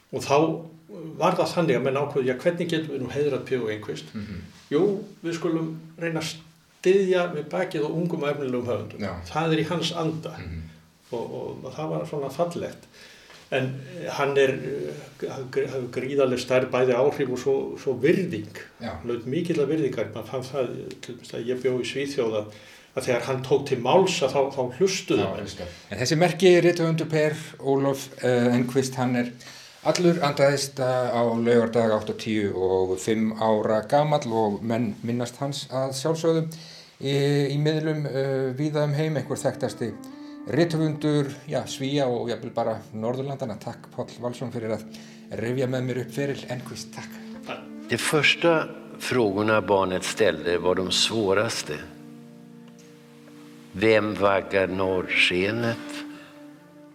[0.10, 0.38] og þá
[1.20, 3.68] var það þannig að menn ákveði, já hvernig getum við nú heiðrat P.O.
[3.76, 4.16] ennvist?
[4.16, 4.48] Mm -hmm.
[4.72, 4.84] Jú,
[5.24, 6.34] við skulum reyna að
[6.80, 9.04] styðja með bakið og ungum efnilegum höfundum.
[9.04, 9.14] Já.
[9.30, 10.36] Það er í hans anda.
[10.38, 10.69] Mm -hmm
[11.12, 12.90] og, og það var svona fallegt.
[13.50, 13.72] En
[14.14, 14.52] hann er
[15.26, 18.60] hafði gríðarlega stærð bæði áhrif og svo, svo virðing.
[19.10, 22.44] Lögð mikill að virðingar mann fann það, til dæmis að ég bjó í Svíþjóða
[22.98, 27.38] að þegar hann tók til máls að þá, þá hlustuðu en þessi merki Rittvöndu Per
[27.62, 29.32] Ólof uh, Enqvist hann er
[29.90, 36.50] allur andaðist á laugardag 8-10 og 5 ára gamall og menn minnast hans að sjálfsögðum
[37.00, 37.14] í,
[37.54, 39.94] í miðlum uh, víða um heim einhver þekktasti
[40.48, 43.58] Rittvundur, já, Svíja og ég vil bara Norðurlandana.
[43.60, 44.86] Takk Paul Valsson fyrir að
[45.38, 46.46] revja með mér upp feril.
[46.50, 47.12] Enquist, takk.
[47.90, 48.70] De första
[49.00, 51.78] frågorna barnet ställde var de svåraste.
[53.72, 56.06] Vem vaggar norrskenet?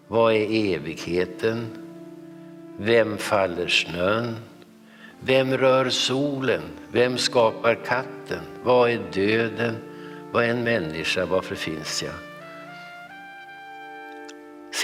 [0.08, 1.66] Vad är evigheten?
[2.78, 4.36] Vem faller snön?
[5.20, 6.62] Vem rör solen?
[6.92, 8.42] Vem skapar katten?
[8.64, 9.76] Vad är döden?
[10.32, 11.26] Vad är en människa?
[11.26, 12.33] Varför finns jag?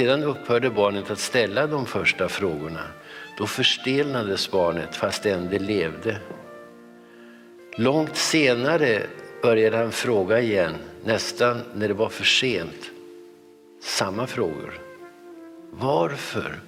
[0.01, 2.83] Sedan upphörde barnet att ställa de första frågorna.
[3.39, 6.21] Då förstelnades barnet fastän det levde.
[7.77, 9.07] Långt senare
[9.43, 10.75] började han fråga igen,
[11.05, 12.91] nästan när det var för sent.
[13.83, 14.81] Samma frågor.
[15.71, 16.61] Varför?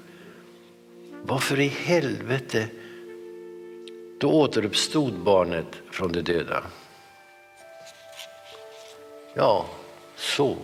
[1.23, 2.69] Varför i helvete?
[4.21, 6.63] Då återuppstod barnet från de döda.
[9.35, 9.67] Ja,
[10.17, 10.57] så.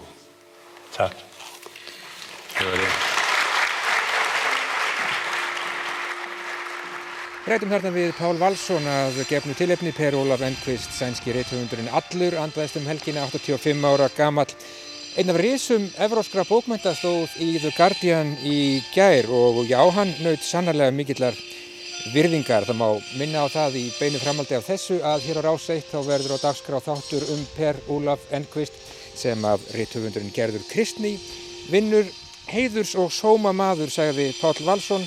[0.96, 1.27] Tack.
[7.48, 12.80] Rætum þarna við Pál Valsson að gefnu tilefni Per Ólaf Enqvist, sænski reythöfundurinn allur, andvæðist
[12.80, 14.50] um helgina, 85 ára gammal.
[15.14, 20.42] Einn af risum evróskra bókmynda stóð í The Guardian í gær og já, hann naut
[20.42, 21.38] sannarlega mikillar
[22.10, 22.66] virðingar.
[22.66, 22.88] Það má
[23.22, 26.44] minna á það í beinu framaldi af þessu að hér á Ráseitt þá verður á
[26.50, 28.74] dagskrá þáttur um Per Ólaf Enqvist
[29.14, 31.20] sem af reythöfundurinn Gerður Kristni
[31.70, 32.06] vinnur
[32.48, 35.04] heiðurs og sóma maður, segði Pál Valsson.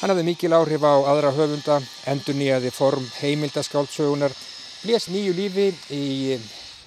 [0.00, 4.34] Hann hafði mikil áhrif á aðra höfunda, endur nýjaði form heimildaskáldsögunar,
[4.82, 6.36] blés nýju lífi í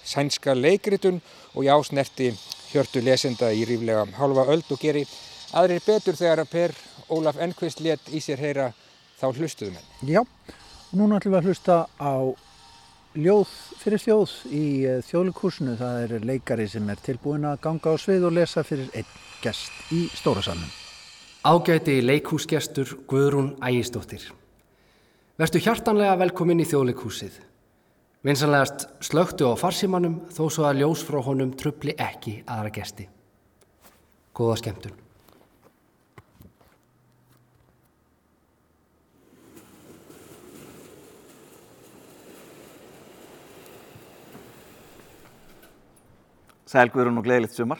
[0.06, 1.18] sænska leikritun
[1.56, 2.30] og í ásnerti
[2.70, 5.06] hjörtu lesenda í ríflega halva öld og geri
[5.58, 6.76] aðrir betur þegar að Per
[7.10, 8.68] Ólaf Enqvist let í sér heyra
[9.18, 10.14] þá hlustuðum henn.
[10.14, 10.22] Já,
[10.94, 12.14] núna ætlum við að hlusta á
[13.18, 13.50] ljóð
[13.80, 15.76] fyrir þjóð í eh, þjóðleikursinu.
[15.80, 19.94] Það er leikari sem er tilbúin að ganga á svið og lesa fyrir einn gest
[19.96, 20.70] í Stórasalunum.
[21.48, 24.28] Ágæti leikhúsgestur Guðrún Ægistóttir.
[25.40, 27.40] Verstu hjartanlega velkomin í þjóðleikúsið.
[28.28, 33.08] Vinsanlegast slögtu á farsimannum þó svo að ljós frá honum trubli ekki aðra gesti.
[34.36, 35.09] Góða skemmtun.
[46.70, 47.80] Sæl Guðrún og gleðilegt sumar.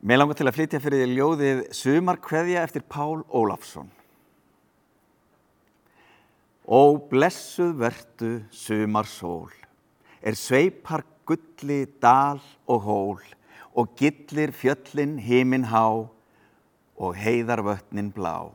[0.00, 3.90] Mér langar til að flytja fyrir því ljóðið Sumarkveðja eftir Pál Ólafsson.
[6.64, 9.52] Ó blessuð verdu sumarsól,
[10.24, 13.22] er sveipar gulli dal og hól
[13.76, 18.48] og gillir fjöllin heimin há og heiðar vötnin blá.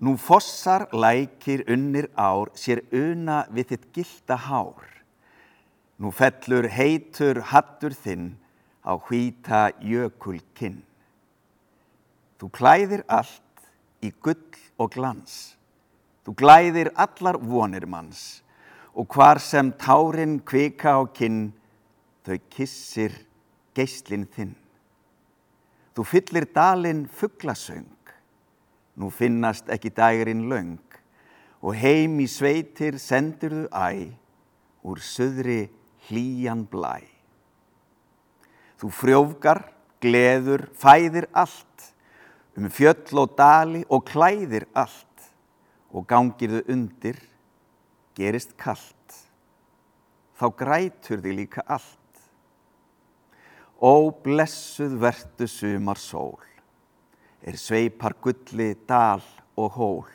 [0.00, 4.95] Nú fossar lækir unnir ár sér una við þitt gilda hár.
[5.96, 8.34] Nú fellur heitur hattur þinn
[8.84, 10.82] á hvíta jökulkinn.
[12.36, 13.68] Þú klæðir allt
[14.04, 15.56] í gull og glans.
[16.26, 18.42] Þú glæðir allar vonir manns
[18.96, 21.52] og hvar sem tárin kvika á kinn,
[22.24, 23.12] þau kissir
[23.76, 24.54] geislinn þinn.
[25.96, 27.88] Þú fyllir dalinn fugglasöng,
[28.96, 30.80] nú finnast ekki dægurinn löng
[31.60, 33.88] og heim í sveitir sendur þú æ
[34.86, 35.66] úr söðri
[36.06, 37.00] hlýjan blæ.
[38.76, 39.62] Þú frjófgar,
[40.02, 41.92] gleður, fæðir allt,
[42.56, 45.04] um fjöll og dali og klæðir allt.
[45.96, 47.16] Og gangir þau undir,
[48.18, 49.14] gerist kallt,
[50.36, 52.20] þá grætur þig líka allt.
[53.80, 56.40] Ó blessuð vertu sumar sól,
[57.40, 59.24] er sveipar gulli dal
[59.56, 60.12] og hól.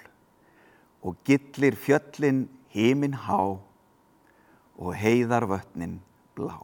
[1.02, 3.58] Og gillir fjöllin heimin há
[4.82, 6.00] og heiðar vötnin
[6.36, 6.58] blá.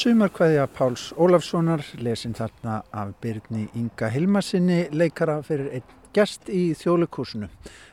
[0.00, 7.50] Sumarkvæðja Páls Ólafssonar, lesin þarna af Byrni Inga Hilmarsinni, leikara fyrir einn gest í þjóðleikursinu.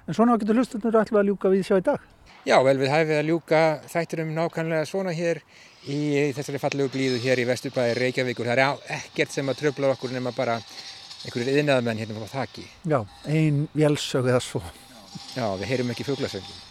[0.07, 2.05] En svona getur hlustundur ætlu að ljúka við sjá í dag.
[2.47, 5.41] Já, vel við hæfið að ljúka þættinum nákvæmlega svona hér
[5.87, 5.99] í
[6.35, 8.49] þessari fallegu blíðu hér í Vesturbæði Reykjavíkur.
[8.49, 10.57] Það er ekkert sem að tröfla okkur nema bara
[11.25, 12.65] einhverjir yðnaðamenn hérna frá þakki.
[12.87, 14.63] Já, ein vélsög eða svo.
[15.35, 16.63] Já, við heyrum ekki fuglasöngin.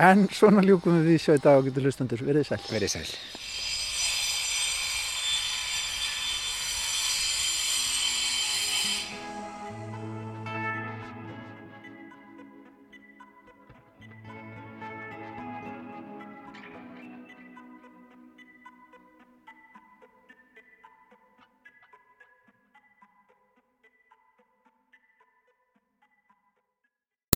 [0.00, 2.24] En svona ljúkum við sjá í dag og getur hlustundur.
[2.24, 2.60] Verðið sæl.
[2.70, 3.06] Verðið sæl.